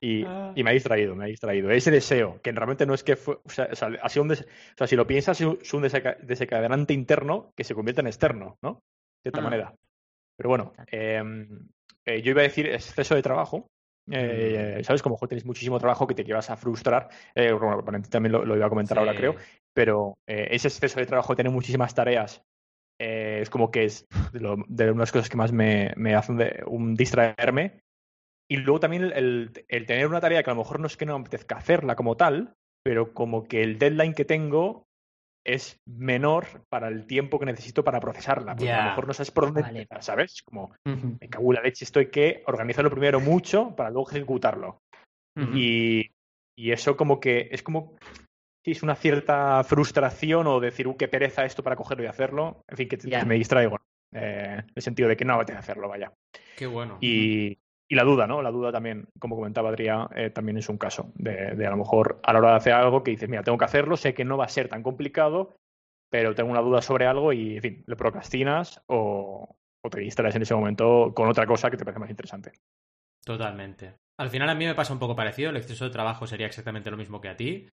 [0.00, 0.52] Y, Ah.
[0.54, 1.70] y me ha distraído, me ha distraído.
[1.70, 3.36] Ese deseo, que realmente no es que fue.
[3.42, 5.82] O sea, o sea, ha sido un des- o sea, si lo piensas, es un
[5.82, 8.80] desenca- desencadenante interno que se convierte en externo, ¿no?
[9.24, 9.44] De cierta Ah.
[9.44, 9.74] manera.
[10.38, 11.22] Pero bueno, eh,
[12.06, 13.66] eh, yo iba a decir exceso de trabajo.
[14.10, 15.02] Eh, ¿Sabes?
[15.02, 17.08] Como tenéis muchísimo trabajo que te llevas a frustrar.
[17.34, 19.00] Eh, bueno, Valentín también lo, lo iba a comentar Sí.
[19.00, 19.34] ahora, creo.
[19.74, 22.42] Pero eh, ese exceso de trabajo, tener muchísimas tareas,
[22.98, 26.38] eh, es como que es de, lo- de unas cosas que más me, me hacen
[26.38, 27.80] de, un distraerme.
[28.50, 30.96] Y luego también el, el- el tener una tarea que a lo mejor no es
[30.96, 34.86] que no me apetezca hacerla como tal, pero como que el deadline que tengo
[35.44, 38.54] es menor para el tiempo que necesito para procesarla.
[38.54, 39.80] Porque a lo mejor no sabes por dónde Vale.
[39.80, 40.42] empezar, ¿sabes?
[40.42, 44.80] Como me cago en la leche, estoy que organizarlo primero mucho para luego ejecutarlo.
[45.54, 46.10] Y,
[46.58, 47.96] y eso como que es como
[48.64, 52.62] sí, es una cierta frustración o decir, uh, qué pereza esto para cogerlo y hacerlo.
[52.68, 53.78] En fin, que, me distraigo.
[54.12, 56.12] Eh, en el sentido de que no apetece hacerlo, vaya.
[56.56, 56.98] Qué bueno.
[57.00, 57.58] Y,
[57.88, 58.42] y la duda, ¿no?
[58.42, 62.20] La duda también, como comentaba Adrián, eh, también es un caso de, a lo mejor
[62.22, 64.36] a la hora de hacer algo que dices, mira, tengo que hacerlo, sé que no
[64.36, 65.56] va a ser tan complicado,
[66.10, 70.36] pero tengo una duda sobre algo y, en fin, lo procrastinas o, o te distraes
[70.36, 72.52] en ese momento con otra cosa que te parece más interesante.
[73.24, 73.94] Totalmente.
[74.20, 75.50] Al final a mí me pasa un poco parecido.
[75.50, 77.68] El exceso de trabajo sería exactamente lo mismo que a ti.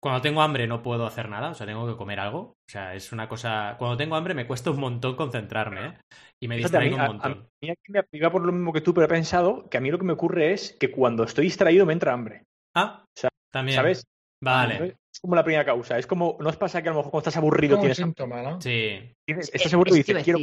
[0.00, 2.38] Cuando tengo hambre no puedo hacer nada, o sea, tengo que comer algo.
[2.40, 3.74] O sea, es una cosa...
[3.78, 5.98] Cuando tengo hambre me cuesta un montón concentrarme, ¿eh?
[6.40, 7.32] Y me Fíjate, a distraigo mí- un montón.
[7.32, 9.80] A, mí aquí me iba por lo mismo que tú, pero he pensado que a
[9.80, 12.44] mí lo que me ocurre es que cuando estoy distraído me entra hambre.
[12.76, 13.74] Ah, sea, también.
[13.76, 14.04] ¿Sabes?
[14.40, 14.96] Vale.
[15.12, 15.98] Es como la primera causa.
[15.98, 17.96] Es como, ¿no os pasa que a lo mejor cuando estás aburrido Como un tienes,
[17.96, 18.60] síntoma, ¿no?
[18.60, 20.38] Sí, tienes- estás aburrido y dices, quiero...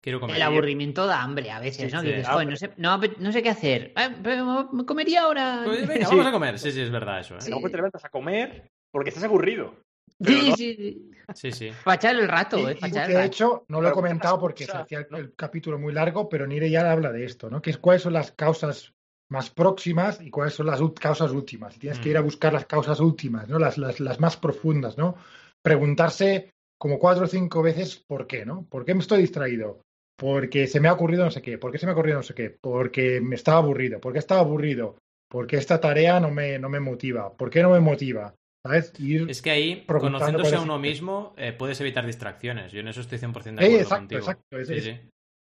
[0.00, 0.36] quiero comer.
[0.36, 2.02] el aburrimiento da hambre a veces, Sí, ¿no?
[2.02, 2.06] sí.
[2.06, 3.92] Dices, "Joder, no sé, no, sé qué hacer.
[3.96, 5.62] Ah, pero me comería ahora.
[5.64, 6.14] Pues venga, Sí.
[6.14, 6.58] vamos a comer.
[6.60, 7.38] Sí, sí, es verdad eso, ¿eh?
[7.50, 9.74] Lo mejor te levantas a comer porque estás aburrido.
[10.24, 11.10] Sí, no- sí, sí.
[11.34, 11.70] Sí, sí.
[11.84, 12.78] Para echar el rato, Y- ¿eh?
[12.80, 13.20] y el de rato.
[13.20, 15.18] hecho, no lo he comentado porque se hacía el, ¿no?
[15.18, 17.60] el capítulo muy largo, pero Nire ya habla de esto, ¿no?
[17.60, 18.94] Que es cuáles son las causas
[19.30, 21.76] más próximas y cuáles son las causas últimas.
[21.76, 22.24] Y tienes que ir a Mm.
[22.24, 23.58] buscar las causas últimas, ¿no?
[23.58, 25.16] Las, las, las más profundas, ¿no?
[25.62, 28.64] Preguntarse como cuatro o cinco veces por qué, ¿no?
[28.70, 29.82] ¿Por qué me estoy distraído?
[30.16, 31.58] Porque se me ha ocurrido no sé qué.
[31.58, 32.48] ¿Por qué se me ha ocurrido no sé qué?
[32.58, 34.00] Porque me estaba aburrido.
[34.00, 34.96] ¿Por qué estaba aburrido?
[35.28, 37.36] Porque esta tarea no me, no me motiva.
[37.36, 38.32] ¿Por qué no me motiva?
[38.66, 38.92] ¿Sabes?
[39.00, 42.72] Ir- Es que ahí, conociéndose a uno mismo, eh, puedes evitar distracciones.
[42.72, 44.18] Yo en eso estoy 100% de Eh, acuerdo exacto, contigo.
[44.20, 44.58] exacto.
[44.58, 45.00] Es- Sí, es- sí.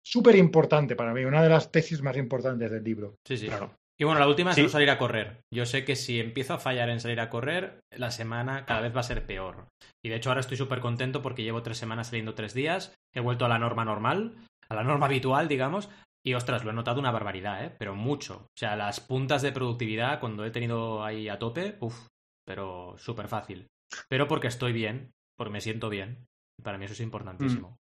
[0.07, 3.15] súper importante para mí, una de las tesis más importantes del libro.
[3.27, 3.47] Sí, sí.
[3.49, 3.75] Claro.
[3.99, 4.63] Y bueno, la última es Sí.
[4.63, 5.41] no salir a correr.
[5.53, 8.97] Yo sé que si empiezo a fallar en salir a correr, la semana cada vez
[8.97, 9.67] va a ser peor.
[10.03, 13.21] Y de hecho ahora estoy súper contento porque llevo tres semanas saliendo tres días, he
[13.21, 14.37] vuelto a la norma normal,
[14.71, 15.91] a la norma habitual, digamos,
[16.25, 17.73] y ostras, lo he notado una barbaridad, ¿eh?
[17.79, 18.37] Pero mucho.
[18.47, 22.07] O sea, las puntas de productividad cuando he tenido ahí a tope, uff,
[22.47, 23.67] pero súper fácil.
[24.09, 26.27] Pero porque estoy bien, porque me siento bien.
[26.59, 27.77] Y para mí eso es importantísimo.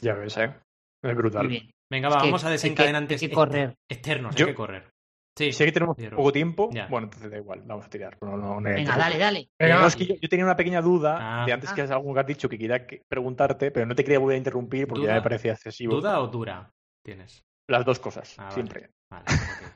[0.00, 0.54] Ya ves, ¿eh?
[1.02, 1.44] Es brutal.
[1.48, 1.70] Muy bien.
[1.90, 3.74] Venga, Es va, que vamos a hay que- desencadenantes hay que correr.
[3.90, 4.90] externos, Yo- hay que correr.
[5.36, 6.68] Sí, Sé que tenemos poco tiempo.
[6.72, 6.88] Ya.
[6.88, 8.18] Bueno, entonces da igual, vamos a tirar.
[8.20, 9.48] No, no, no Venga, dale, dale.
[9.56, 11.46] Venga, es que yo, yo tenía una pequeña duda Ah.
[11.46, 11.84] de antes que Ah.
[11.84, 14.38] has algo que has dicho que quería que- preguntarte, pero no te quería volver a
[14.38, 15.12] interrumpir porque ¿Duda?
[15.12, 15.94] ya me parecía excesivo.
[15.94, 16.70] ¿Duda o dura
[17.04, 17.44] tienes?
[17.68, 18.54] Las dos cosas, Ah, vale.
[18.54, 18.90] siempre.
[19.10, 19.24] Vale,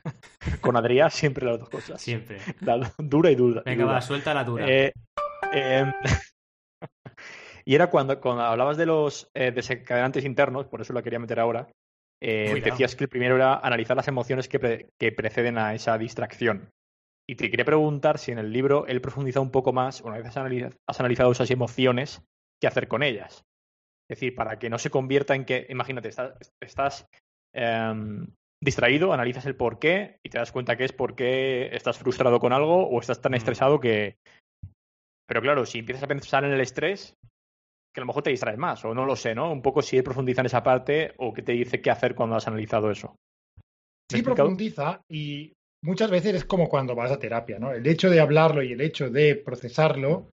[0.05, 0.13] ok.
[0.61, 2.01] Con Adrián siempre las dos cosas.
[2.01, 2.37] Siempre.
[2.61, 3.61] La dura y duda.
[3.65, 4.65] y Venga, va, suelta la dura.
[4.69, 4.91] Eh,
[5.51, 5.91] em,
[7.65, 11.39] y era cuando, cuando hablabas de los eh, desencadenantes internos, por eso la quería meter
[11.39, 11.67] ahora,
[12.21, 15.97] eh, decías que el primero era analizar las emociones que, pre- que preceden a esa
[15.97, 16.69] distracción.
[17.29, 20.25] Y te quería preguntar si en el libro él profundiza un poco más, una vez
[20.27, 22.21] has analiz- has analizado esas emociones,
[22.61, 23.43] qué hacer con ellas.
[24.09, 27.07] Es decir, para que no se convierta en que, imagínate, estás, estás
[27.53, 28.27] em,
[28.63, 32.53] distraído, analizas el por qué y te das cuenta que es porque estás frustrado con
[32.53, 33.35] algo o estás tan Mm.
[33.35, 34.17] estresado que...
[35.27, 37.15] Pero claro, si empiezas a pensar en el estrés,
[37.93, 39.51] que a lo mejor te distraes más, o no lo sé, ¿no?
[39.51, 42.47] Un poco si profundiza en esa parte o qué te dice qué hacer cuando has
[42.47, 43.09] analizado eso.
[43.09, 44.47] ¿Me he Sí explicado?
[44.47, 45.53] profundiza y
[45.83, 47.71] muchas veces es como cuando vas a terapia, ¿no?
[47.73, 50.29] El hecho de hablarlo y el hecho de procesarlo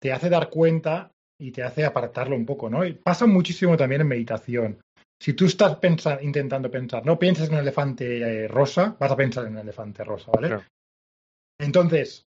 [0.00, 1.10] te hace dar cuenta
[1.40, 2.84] y te hace apartarlo un poco, ¿no?
[2.84, 4.80] Y pasa muchísimo también en meditación.
[5.22, 5.78] Si tú estás
[6.20, 10.02] intentando pensar, no pienses en un elefante eh, rosa, vas a pensar en un elefante
[10.02, 10.48] rosa, ¿vale?
[10.48, 10.64] Claro.
[11.60, 12.26] Entonces,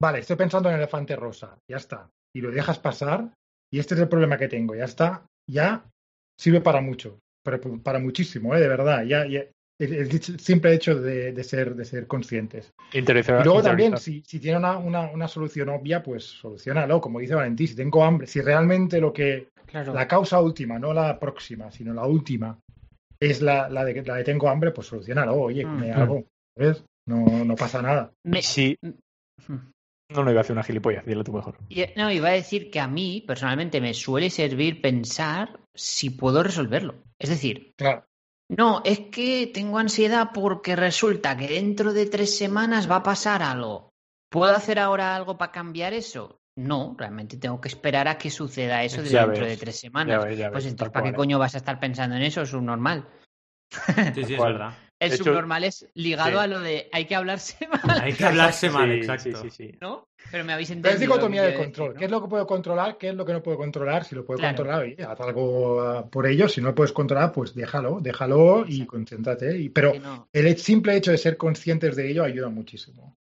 [0.00, 2.08] vale, estoy pensando en el elefante rosa, ya está.
[2.32, 3.34] Y lo dejas pasar
[3.72, 5.84] y este es el problema que tengo, ya está, ya
[6.38, 8.60] sirve para mucho, pero para muchísimo, ¿eh?
[8.60, 9.46] De verdad, ya, ya
[9.80, 12.72] el, el simple hecho de, de ser, de ser conscientes.
[12.92, 17.34] Y luego también, si, si tiene una, una, una solución obvia, pues solucionalo, como dice
[17.34, 19.94] Valentín, si tengo hambre, si realmente lo que, Claro.
[19.94, 22.58] la causa última, no la próxima, sino la última,
[23.20, 25.96] es la, la, de, que- la de tengo hambre, pues solucionalo, oye, come Mm.
[25.96, 26.24] algo,
[26.56, 26.84] ¿ves?
[27.06, 28.12] No, no pasa nada.
[28.24, 28.76] Me- Sí.
[28.82, 29.54] Mm.
[30.12, 31.56] No, no iba a hacer una gilipollas, dile tú mejor.
[31.96, 36.96] No, iba a decir que a mí, personalmente, me suele servir pensar si puedo resolverlo.
[37.16, 38.04] Es decir, Claro,
[38.56, 43.42] no, es que tengo ansiedad porque resulta que dentro de tres semanas va a pasar
[43.42, 43.90] algo.
[44.28, 46.40] ¿Puedo hacer ahora algo para cambiar eso?
[46.56, 50.20] no, realmente tengo que esperar a que suceda eso Ya dentro ves, de tres semanas.
[50.20, 51.16] Ya ves, ya pues entonces, ¿para qué cual, ¿eh?
[51.16, 52.42] coño vas a estar pensando en eso?
[52.42, 53.08] Es subnormal.
[54.14, 54.74] Sí, sí, es verdad.
[55.00, 56.36] El hecho- subnormal es ligado sí.
[56.36, 59.42] a lo de hay que hablarse mal, Hay que hablarse mal, Sí, exacto.
[59.42, 59.78] Sí, sí, sí.
[59.80, 60.06] ¿no?
[60.30, 60.94] Pero me habéis Pero entendido.
[60.94, 61.88] es dicotomía de quiero control.
[61.88, 62.98] decir, ¿Qué es lo que puedo controlar?
[62.98, 64.04] ¿Qué es lo que no puedo controlar?
[64.04, 64.56] Si lo puedo Claro.
[64.56, 66.48] controlar, oye, haz algo ah, por ello.
[66.48, 69.70] Si no lo puedes controlar, pues déjalo, déjalo y concéntrate.
[69.74, 70.28] Pero no.
[70.32, 73.16] el simple hecho de ser conscientes de ello ayuda muchísimo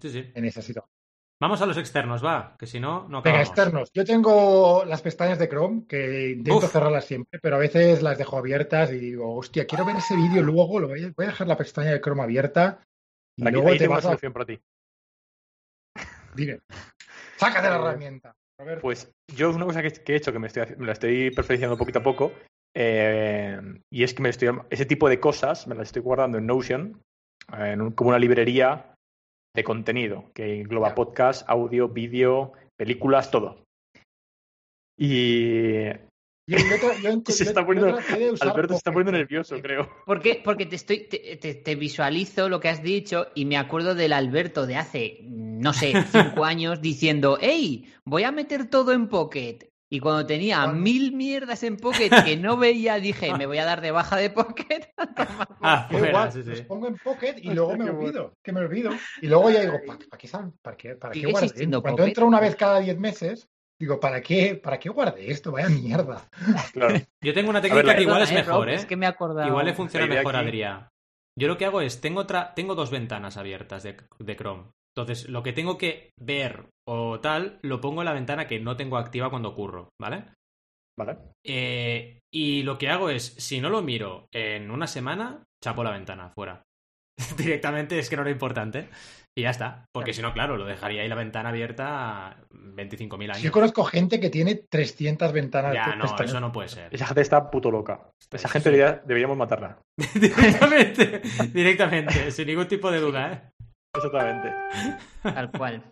[0.00, 0.24] Sí, sí.
[0.34, 0.95] en esa situación.
[1.40, 3.48] Vamos a los externos, va, que si no, no Venga, acabamos.
[3.48, 3.90] externos.
[3.92, 6.72] Yo tengo las pestañas de Chrome que intento Uf.
[6.72, 10.42] cerrarlas siempre, pero a veces las dejo abiertas y digo, hostia, quiero ver ese vídeo
[10.42, 12.82] luego, lo voy a, voy a dejar la pestaña de Chrome abierta
[13.38, 14.08] y Aquí, luego ahí te tengo una vas a...
[14.08, 14.58] solución para ti.
[16.34, 16.60] Dime.
[17.36, 18.34] Sácate la Eh, herramienta.
[18.58, 18.80] Roberto.
[18.80, 21.30] Pues yo es una cosa que, que he hecho, que me, estoy, me la estoy
[21.32, 22.32] perfeccionando poquito a poco,
[22.74, 23.60] eh,
[23.92, 27.02] y es que me estoy, ese tipo de cosas me las estoy guardando en Notion,
[27.52, 28.94] en un- como una librería
[29.56, 33.64] de contenido, que engloba podcast, audio, vídeo, películas, todo.
[34.98, 35.84] Y
[36.48, 36.58] Yo-
[37.02, 37.98] yo yo se está poniendo,
[38.40, 39.88] Alberto se está poniendo nervioso, creo.
[40.04, 40.40] ¿Por qué?
[40.44, 44.12] Porque te estoy, te, te- te visualizo lo que has dicho y me acuerdo del
[44.12, 49.58] Alberto de hace, no sé, cinco años diciendo, hey, voy a meter todo en Pocket.
[49.88, 50.80] Y cuando tenía ¿Cuándo?
[50.80, 54.30] mil mierdas en Pocket que no veía, dije, me voy a dar de baja de
[54.30, 54.92] Pocket.
[55.62, 57.98] Ah, fuera, igual, sí, los pongo en Pocket y luego me qué bueno.
[58.08, 58.90] olvido, que me olvido.
[59.20, 61.54] Y luego ya digo, ¿para, qué, sal- para qué, para qué ¿Sigue guardé?
[61.70, 62.04] Cuando Pocket?
[62.04, 65.52] entro una vez cada 10 meses, digo, ¿para qué, ¿para qué guardé esto?
[65.52, 66.28] Vaya mierda.
[66.72, 66.94] Claro.
[67.20, 68.74] Yo tengo una técnica que igual es eh, mejor, ¿eh?
[68.74, 69.06] Es que me.
[69.08, 70.88] Igual le funciona mejor, Adrián.
[71.38, 74.64] Yo lo que hago es, tengo, otra, tengo dos ventanas abiertas de, de Chrome.
[74.96, 78.76] Entonces, lo que tengo que ver o tal, lo pongo en la ventana que no
[78.76, 80.24] tengo activa cuando curro, ¿vale?
[80.98, 81.18] Vale.
[81.44, 85.90] Eh, y lo que hago es, si no lo miro en una semana, chapo la
[85.90, 86.62] ventana fuera.
[87.36, 88.88] Directamente es que no era importante.
[89.38, 89.84] Y ya está.
[89.92, 93.42] Porque si no, claro, lo dejaría ahí la ventana abierta 25.000 años.
[93.42, 95.74] Yo conozco gente que tiene 300 ventanas.
[95.74, 96.30] Ya, de no, pestañas.
[96.30, 96.94] eso no puede ser.
[96.94, 98.08] Esa gente está puto loca.
[98.32, 98.76] Esa Sí, gente sí.
[98.76, 99.78] debería- deberíamos matarla.
[100.14, 101.20] directamente,
[101.52, 103.50] directamente, sin ningún tipo de duda, ¿eh?
[103.96, 104.54] Exactamente.
[105.22, 105.82] Tal cual.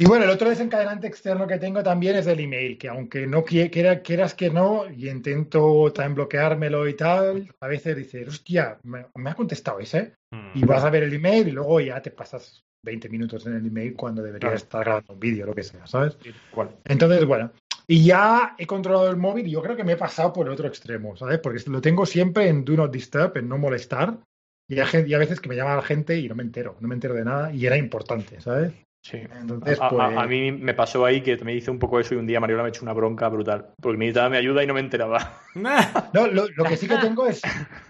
[0.00, 3.44] Y bueno, el otro desencadenante externo que tengo también es el email, que aunque no
[3.44, 8.78] qui- quiera- quieras que no, y intento también bloquearmelo y tal, a veces dices, hostia,
[8.84, 10.14] me, me ha contestado ese.
[10.30, 10.50] Mm.
[10.58, 13.66] Y vas a ver el email y luego ya te pasas 20 minutos en el
[13.66, 14.56] email cuando deberías Claro.
[14.56, 16.16] estar grabando un vídeo, lo que sea, ¿sabes?
[16.52, 16.76] ¿Cuál?
[16.84, 17.50] Entonces, bueno,
[17.88, 20.52] y ya he controlado el móvil y yo creo que me he pasado por el
[20.52, 21.40] otro extremo, ¿sabes?
[21.40, 24.16] Porque lo tengo siempre en Do Not Disturb, en no molestar,
[24.68, 26.88] y hay y a veces que me llama la gente y no me entero, no
[26.88, 28.72] me entero de nada y era importante, ¿sabes?
[29.02, 29.18] Sí.
[29.40, 30.18] Entonces, A, pues...
[30.18, 32.64] a mí me pasó ahí que me hice un poco eso y un día Mariola
[32.64, 33.72] me echó una bronca brutal.
[33.80, 35.40] Porque necesitaba mi ayuda y no me enteraba.
[36.12, 37.42] No, lo, lo que sí que tengo es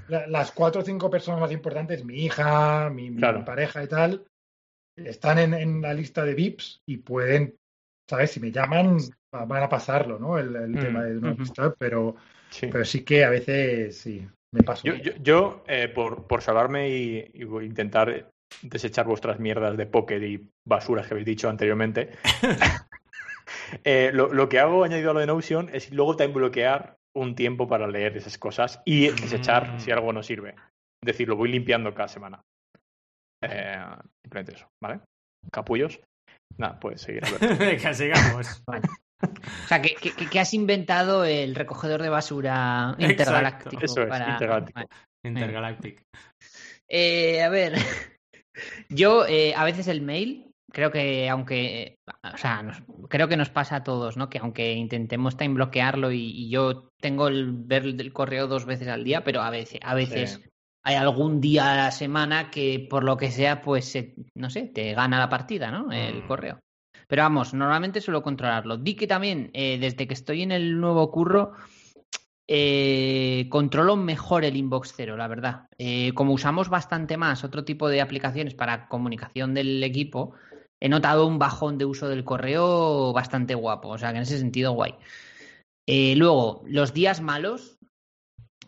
[0.08, 3.44] la- las cuatro o cinco personas más importantes, mi hija, mi, mi Claro.
[3.44, 4.24] pareja y tal,
[4.96, 7.56] están en, en la lista de VIPs y pueden,
[8.08, 8.30] ¿sabes?
[8.32, 8.98] Si me llaman,
[9.34, 10.38] va- van a pasarlo, ¿no?
[10.38, 12.16] El, el Mm, tema de pero,
[12.50, 12.68] Sí.
[12.70, 14.82] pero sí que a veces sí, me paso.
[14.86, 18.30] Yo, yo, yo, eh, por, por salvarme y, y voy a intentar
[18.62, 22.10] desechar vuestras mierdas de Pocket y basuras que habéis dicho anteriormente,
[23.84, 27.34] eh, lo, lo que hago añadido a lo de Notion es luego también bloquear un
[27.34, 29.80] tiempo para leer esas cosas y desechar Mm.
[29.80, 30.50] si algo no sirve.
[31.02, 32.40] Es decir, lo voy limpiando cada semana.
[33.44, 33.84] Eh,
[34.24, 35.00] simplemente eso, ¿vale?
[35.52, 36.00] Capullos.
[36.58, 37.22] Nada, puedes seguir.
[37.58, 38.62] Venga, sigamos.
[39.22, 43.04] O sea, que, que- que- que has inventado el recogedor de basura Exacto.
[43.10, 43.84] intergaláctico.
[43.84, 44.74] Eso es, para- intergaláctico.
[44.74, 44.88] Vale.
[46.88, 47.72] Eh, a ver,
[48.88, 51.96] yo eh, a veces el mail, creo que aunque,
[52.32, 54.28] o sea, nos- creo que nos pasa a todos, ¿no?
[54.30, 58.88] Que aunque intentemos time bloquearlo y, y yo tengo el ver el correo dos veces
[58.88, 60.50] al día, pero a veces, a veces Sí.
[60.84, 64.62] hay algún día a la semana que por lo que sea, pues, se- no sé,
[64.72, 65.90] te gana la partida, ¿no?
[65.92, 66.26] El Mm.
[66.28, 66.60] correo.
[67.08, 68.76] Pero vamos, normalmente suelo controlarlo.
[68.76, 71.54] Di que también, eh, desde que estoy en el nuevo curro,
[72.46, 75.68] eh, controlo mejor el inbox cero, la verdad.
[75.78, 80.34] Eh, como usamos bastante más otro tipo de aplicaciones para comunicación del equipo,
[80.80, 83.88] he notado un bajón de uso del correo bastante guapo.
[83.88, 84.94] O sea, que en ese sentido, guay.
[85.86, 87.78] Eh, luego, los días malos.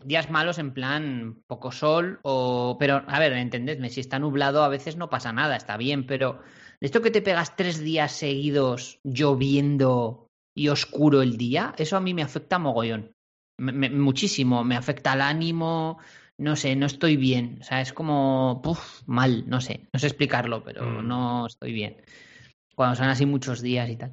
[0.03, 2.75] Días malos en plan poco sol o...
[2.79, 6.41] Pero, a ver, entendedme, si está nublado a veces no pasa nada, está bien, pero
[6.81, 12.13] esto que te pegas tres días seguidos lloviendo y oscuro el día, eso a mí
[12.13, 13.11] me afecta mogollón.
[13.59, 15.99] Me- me- muchísimo, me afecta el ánimo,
[16.39, 17.59] no sé, no estoy bien.
[17.61, 21.07] O sea, es como, puf, mal, no sé, no sé explicarlo, pero Mm.
[21.07, 21.97] no estoy bien.
[22.75, 24.11] Cuando son así muchos días y tal.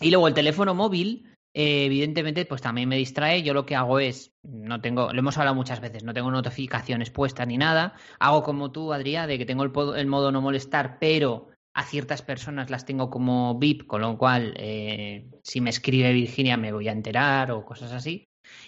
[0.00, 3.44] Y luego el teléfono móvil, eh, evidentemente, pues también me distrae.
[3.44, 7.10] Yo lo que hago es, no tengo, lo hemos hablado muchas veces, no tengo notificaciones
[7.10, 7.94] puestas ni nada.
[8.18, 12.70] Hago como tú, Adrián, de que tengo el modo no molestar, pero A ciertas personas
[12.70, 16.92] las tengo como VIP, con lo cual, eh, si me escribe Virginia me voy a
[16.92, 18.24] enterar o cosas así.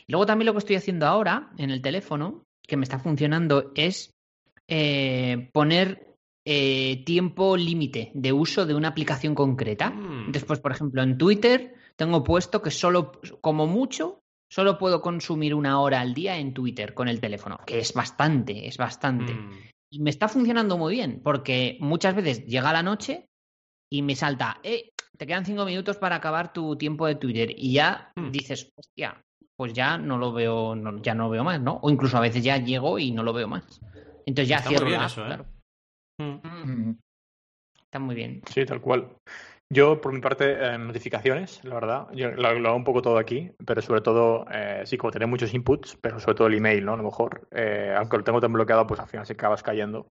[0.06, 3.72] Y luego también lo que estoy haciendo ahora en el teléfono, que me está funcionando,
[3.74, 4.10] es
[4.68, 9.90] eh, poner eh, tiempo límite de uso de una aplicación concreta.
[9.90, 10.32] Mm.
[10.32, 15.80] Después, por ejemplo, en Twitter tengo puesto que solo, como mucho, solo puedo consumir una
[15.80, 19.34] hora al día en Twitter con el teléfono, que es bastante, es bastante.
[19.34, 19.50] Mm.
[19.90, 23.28] Y me está funcionando muy bien, porque muchas veces llega la noche
[23.90, 27.50] y me salta, eh, te quedan cinco minutos para acabar tu tiempo de Twitter.
[27.56, 28.30] Y ya Hmm.
[28.30, 29.22] dices, hostia,
[29.56, 31.78] pues ya no lo veo, no- ya no lo veo más, ¿no?
[31.82, 33.80] O incluso a veces ya llego y no lo veo más.
[34.26, 35.26] Entonces ya Está muy cierro bien la app, eso, ¿eh?
[35.26, 35.46] claro.
[36.18, 36.24] Mm.
[36.46, 36.98] Mm, Mm.
[37.84, 38.42] Está muy bien.
[38.52, 39.08] Sí, tal cual.
[39.68, 42.06] Yo, por mi parte, eh, notificaciones, la verdad.
[42.14, 45.26] Yo lo, lo hago un poco todo aquí, pero sobre todo, eh, sí, como tener
[45.28, 46.92] muchos inputs, pero sobre todo el email, ¿no?
[46.94, 50.06] A lo mejor, eh, aunque lo tengo tan bloqueado, pues al final se acabas cayendo.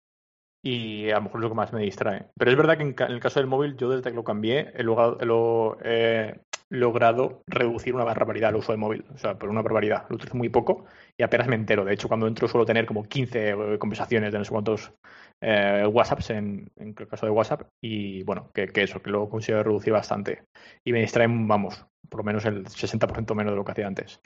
[0.63, 2.27] Y a lo mejor es lo que más me distrae.
[2.37, 4.71] Pero es verdad que en, en el caso del móvil, yo desde que lo cambié,
[4.75, 6.39] he logrado, lo- he
[6.69, 9.05] logrado reducir una barbaridad el uso del móvil.
[9.15, 10.05] O sea, por una barbaridad.
[10.09, 10.85] Lo utilizo muy poco
[11.17, 11.85] y apenas me entero.
[11.85, 14.93] De hecho, cuando entro suelo tener como 15 eh, conversaciones de no sé cuántos
[15.41, 19.29] eh, WhatsApps en, en el caso de WhatsApp y bueno, que, que eso, que lo
[19.29, 20.43] consigo reducir bastante.
[20.85, 24.19] Y me distraen, vamos, por lo menos el 60% menos de lo que hacía antes.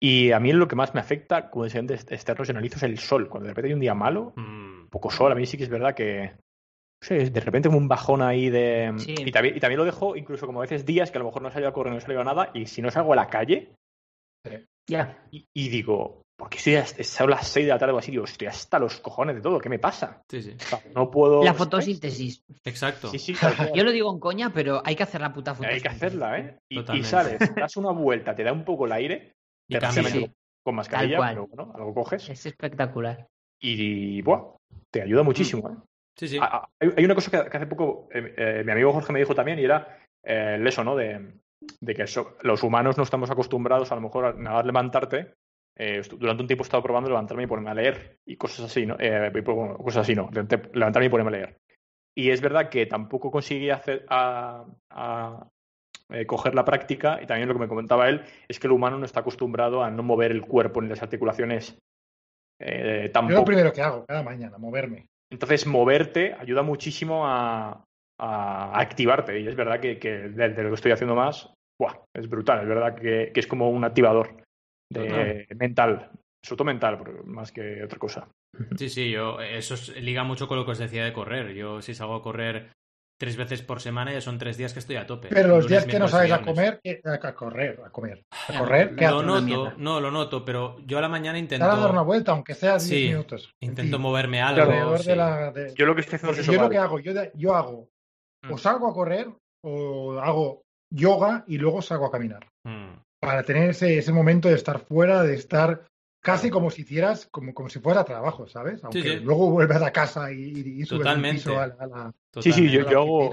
[0.00, 2.82] Y a mí lo que más me afecta, como decía antes, externos y analizo es
[2.82, 3.28] el sol.
[3.28, 4.88] Cuando de repente hay un día malo, Mm.
[4.90, 6.32] poco sol, a mí sí que es verdad que.
[7.02, 8.92] No sé, de repente como un bajón ahí de.
[8.98, 9.14] Sí.
[9.18, 11.42] Y, también, y también lo dejo incluso como a veces días que a lo mejor
[11.42, 13.72] no salgo a correr, no salgo a nada, y si no salgo a la calle,
[14.88, 15.22] Ya.
[15.30, 18.10] y, y digo, ¿por qué estoy hasta, son las 6 de la tarde o así?
[18.10, 20.22] Digo, estoy hasta los cojones de todo, ¿qué me pasa?
[20.28, 20.54] Sí, sí.
[20.56, 21.42] O sea, no puedo.
[21.44, 22.44] La fotosíntesis.
[22.64, 23.08] Exacto.
[23.08, 23.34] Sí, sí.
[23.74, 25.82] Yo lo digo en coña, pero hay que hacer la puta Hay fotosíntesis.
[25.82, 26.58] que hacerla, ¿eh?
[26.68, 29.34] Y, y sales, das una vuelta, te da un poco el aire,
[29.68, 30.30] Y repente Sí,
[30.64, 33.26] con mascarilla, pero bueno, algo coges Es espectacular.
[33.60, 34.56] y, buah,
[34.90, 35.74] te ayuda muchísimo, ¿eh?
[36.16, 36.38] Sí, sí.
[36.40, 39.12] Ah, ah, Hay, hay una cosa que, que hace poco eh, eh, mi amigo Jorge
[39.12, 40.94] me dijo también y era eh, el eso, ¿no?
[40.94, 41.34] De,
[41.80, 45.34] de que so- los humanos no estamos acostumbrados a lo mejor a nada levantarte.
[45.76, 48.86] Eh, durante un tiempo he estado probando levantarme y ponerme a leer y cosas así,
[48.86, 48.96] ¿no?
[48.98, 50.30] Eh, pues, bueno, cosas así, ¿no?
[50.72, 51.58] Levantarme y ponerme a leer.
[52.16, 55.48] Y es verdad que tampoco conseguí hacer a, a,
[56.10, 58.98] eh, coger la práctica y también lo que me comentaba él es que el humano
[58.98, 61.76] no está acostumbrado a no mover el cuerpo ni las articulaciones
[62.60, 63.44] eh, Yo lo tampoco.
[63.46, 65.06] primero que hago cada mañana, moverme.
[65.30, 67.84] Entonces, moverte ayuda muchísimo a,
[68.20, 69.40] a activarte.
[69.40, 71.94] Y es verdad que, que de, de lo que estoy haciendo más, ¡buah!
[72.14, 72.60] es brutal.
[72.60, 74.43] Es verdad que, que es como un activador
[75.02, 76.10] de, mental,
[76.42, 78.28] sobre todo mental, más que otra cosa.
[78.76, 81.54] Sí, sí, yo, eso es- liga mucho con lo que os decía de correr.
[81.54, 82.72] Yo, si salgo a correr
[83.20, 85.28] tres veces por semana, ya son tres días que estoy a tope.
[85.28, 88.22] Pero los días que no sabes a comer, a correr, a comer.
[88.48, 91.64] A Ya, correr, ¿qué Lo noto, no, lo noto, pero yo a la mañana intento,
[91.64, 93.50] Dar a dar una vuelta, aunque sea 10 Sí, minutos.
[93.62, 94.62] En intento moverme algo.
[94.62, 95.06] alrededor sí.
[95.10, 95.52] de la.
[95.52, 97.88] de- Yo lo que estoy haciendo es yo lo que hago, yo, yo hago,
[98.44, 98.52] Mm.
[98.52, 99.28] o salgo a correr,
[99.64, 102.46] o hago yoga y luego salgo a caminar.
[102.66, 102.98] Mm.
[103.24, 105.84] Para tener ese, ese momento de estar fuera, de estar
[106.22, 108.82] casi como si hicieras, como, como si fuera trabajo, ¿sabes?
[108.84, 109.16] Aunque sí.
[109.20, 111.36] luego vuelves a casa y, y, y subes un Totalmente.
[111.42, 113.30] piso a la, a la- Sí, sí, yo, a la yo hago.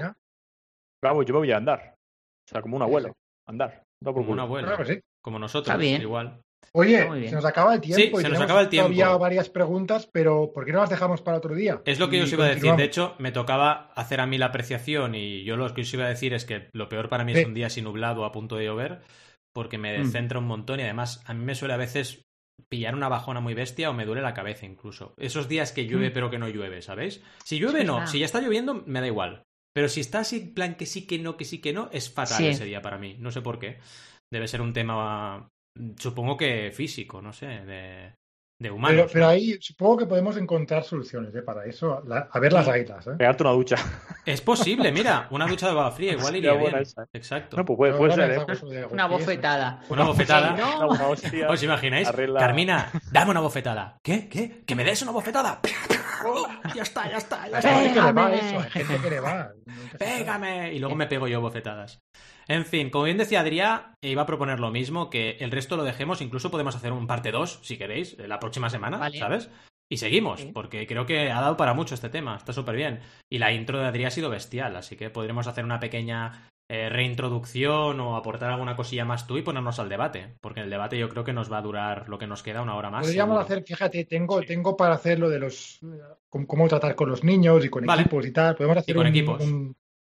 [1.02, 1.94] Vamos, yo me voy a andar.
[1.94, 3.12] O sea, como un abuelo.
[3.46, 3.82] Andar.
[4.00, 5.00] Da por Como un abuelo, Claro que sí.
[5.22, 6.02] como nosotros, Está bien.
[6.02, 6.40] igual.
[6.74, 8.88] Oye, se nos acaba el tiempo Sí, y se nos acaba el tiempo.
[8.88, 11.82] todavía varias preguntas, pero ¿por qué no las dejamos para otro día?
[11.84, 12.72] Es lo que Y yo os iba a decir.
[12.74, 16.04] De hecho, me tocaba hacer a mí la apreciación y yo lo que os iba
[16.06, 17.40] a decir es que lo peor para mí Sí.
[17.40, 19.00] es un día así nublado a punto de llover
[19.54, 20.02] porque me Mm.
[20.02, 22.22] descentra un montón y además a mí me suele a veces
[22.68, 25.14] pillar una bajona muy bestia o me duele la cabeza incluso.
[25.18, 26.12] Esos días que llueve Mm.
[26.12, 27.22] pero que no llueve, ¿sabéis?
[27.44, 29.42] Si llueve no, si ya está lloviendo me da igual.
[29.74, 32.12] Pero si está así en plan que sí, que no, que sí, que no, es
[32.12, 32.46] fatal Sí.
[32.48, 33.16] ese día para mí.
[33.18, 33.78] No sé por qué.
[34.30, 35.48] Debe ser un tema,
[35.98, 38.14] supongo que físico, no sé, de,
[38.58, 39.10] de humanos.
[39.12, 41.42] Pero, ahí supongo que podemos encontrar soluciones ¿eh?
[41.42, 42.02] para eso.
[42.06, 43.06] La- a ver las gaitas.
[43.08, 43.10] ¿eh?
[43.18, 43.76] Pegarte una ducha.
[44.24, 46.76] Es posible, mira, una ducha de agua fría igual iría bien.
[46.76, 47.04] esa.
[47.12, 47.56] Exacto.
[47.56, 48.86] No, pues puede, puede ser, ¿eh?
[48.90, 49.80] Una bofetada.
[49.88, 50.56] Una bofetada.
[50.56, 50.88] Sí, ¿no?
[50.88, 51.48] Una hostia.
[51.50, 52.08] ¿Os imagináis?
[52.08, 53.98] Arregla- Carmina, dame una bofetada.
[54.02, 54.28] ¿Qué?
[54.28, 54.62] ¿Qué?
[54.64, 55.60] ¿Que me des una bofetada?
[56.74, 57.74] ya está, ya está, ya Hay está.
[57.74, 59.50] gente que le va eso, hay gente que le va.
[59.98, 60.72] Pégame.
[60.72, 62.00] Y luego me pego yo bofetadas.
[62.52, 65.76] En fin, como bien decía Adrià, e iba a proponer lo mismo, que el resto
[65.76, 69.18] lo dejemos, incluso podemos hacer un parte 2, si queréis, eh, la próxima semana, Vale.
[69.18, 69.48] ¿sabes?
[69.90, 70.50] Y seguimos, Sí.
[70.52, 73.00] porque creo que ha dado para mucho este tema, está súper bien.
[73.30, 76.88] Y la intro de Adrià ha sido bestial, así que podremos hacer una pequeña eh,
[76.88, 81.08] reintroducción o aportar alguna cosilla más tú y ponernos al debate, porque el debate yo
[81.10, 83.02] creo que nos va a durar lo que nos queda, una hora más.
[83.06, 83.44] Podríamos seguro.
[83.44, 84.46] hacer, fíjate, tengo, Sí.
[84.46, 85.80] tengo para hacer lo de los.
[86.30, 88.02] cómo, cómo tratar con los niños y con Vale.
[88.02, 88.56] equipos y tal.
[88.56, 89.42] Podemos hacer con un- equipos.
[89.44, 89.74] un-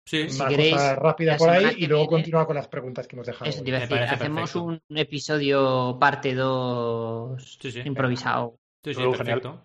[0.08, 3.26] Sí, Si una queréis, rápida por ahí y luego continuar con las preguntas que hemos
[3.26, 3.50] dejado.
[3.50, 3.64] Eso hoy.
[3.64, 4.64] te iba a Me decir, parece hacemos perfecto.
[4.64, 7.80] un episodio parte 2 Sí, sí.
[7.84, 8.56] improvisado.
[8.84, 9.62] sí, sí, perfecto.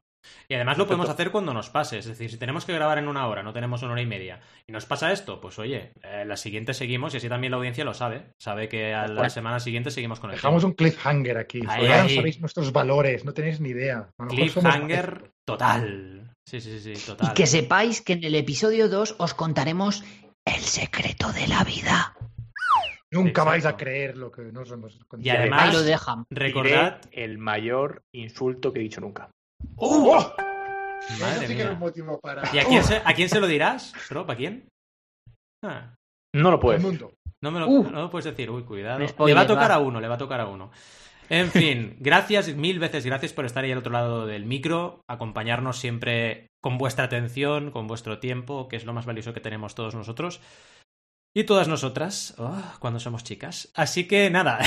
[0.47, 1.97] Y además lo podemos hacer cuando nos pase.
[1.97, 4.39] Es decir, si tenemos que grabar en una hora, no tenemos una hora y media,
[4.67, 7.83] y nos pasa esto, pues oye, eh, la siguiente seguimos y así también la audiencia
[7.83, 8.31] lo sabe.
[8.39, 10.69] Sabe que a la semana siguiente seguimos con el Dejamos tema.
[10.69, 11.61] un cliffhanger aquí.
[11.67, 14.09] Ahí, no sabéis nuestros valores, no tenéis ni idea.
[14.17, 16.35] Somos cliffhanger total.
[16.47, 17.29] Sí, sí, sí, total.
[17.31, 20.03] Y que sepáis que en el episodio 2 os contaremos
[20.45, 22.15] el secreto de la vida.
[23.13, 25.21] Nunca vais a creer lo que nos hemos contado.
[25.21, 26.23] Y además- Ahí lo dejan.
[26.31, 27.01] Recordad.
[27.11, 29.29] El mayor insulto que he dicho nunca.
[29.75, 30.33] ¡Oh!
[31.19, 31.73] Madre sí que mía.
[31.73, 32.43] motivo para.
[32.55, 34.29] ¿Y a quién, se, a quién se lo dirás, Trop?
[34.29, 34.67] ¿A quién?
[35.63, 35.93] Ah,
[36.33, 36.81] No lo puedes.
[36.81, 37.13] mundo.
[37.43, 37.83] no me lo, Uh.
[37.91, 38.49] no lo puedes decir.
[38.49, 38.99] Uy, cuidado.
[38.99, 39.75] Le va a tocar va.
[39.75, 40.71] a uno, le va a tocar a uno.
[41.31, 45.77] En fin, gracias, mil veces gracias por estar ahí al otro lado del micro, acompañarnos
[45.77, 49.95] siempre con vuestra atención, con vuestro tiempo, que es lo más valioso que tenemos todos
[49.95, 50.41] nosotros.
[51.33, 53.71] Y todas nosotras, oh, cuando somos chicas.
[53.75, 54.59] Así que nada,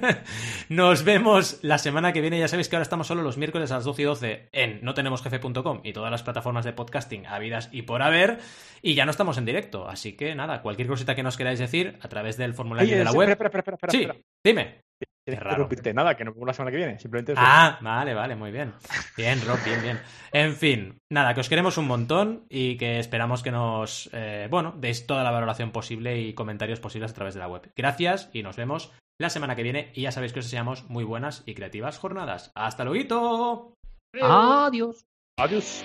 [0.70, 2.38] nos vemos la semana que viene.
[2.38, 5.82] Ya sabéis que ahora estamos solo los miércoles a las 12 y 12 en notenemosjefe.com
[5.84, 8.38] y todas las plataformas de podcasting habidas y por haber.
[8.80, 9.86] Y ya no estamos en directo.
[9.86, 13.04] Así que nada, cualquier cosita que nos queráis decir a través del formulario Oye, de
[13.04, 13.28] la web.
[13.28, 14.08] espera, espera, espera, Sí,
[14.42, 14.87] dime.
[15.28, 15.92] Tienes que interrumpirte.
[15.92, 16.98] Nada, que nos vemos la semana que viene.
[16.98, 17.40] Simplemente eso.
[17.44, 18.72] Ah, vale, vale, muy bien.
[19.16, 20.00] Bien, Rob, bien, bien.
[20.32, 24.74] En fin, nada, que os queremos un montón y que esperamos que nos, eh, bueno,
[24.78, 27.70] deis toda la valoración posible y comentarios posibles a través de la web.
[27.76, 31.04] Gracias y nos vemos la semana que viene y ya sabéis que os deseamos muy
[31.04, 32.50] buenas y creativas jornadas.
[32.54, 33.74] ¡Hasta luego!
[34.18, 35.04] Adiós.
[35.36, 35.84] Adiós.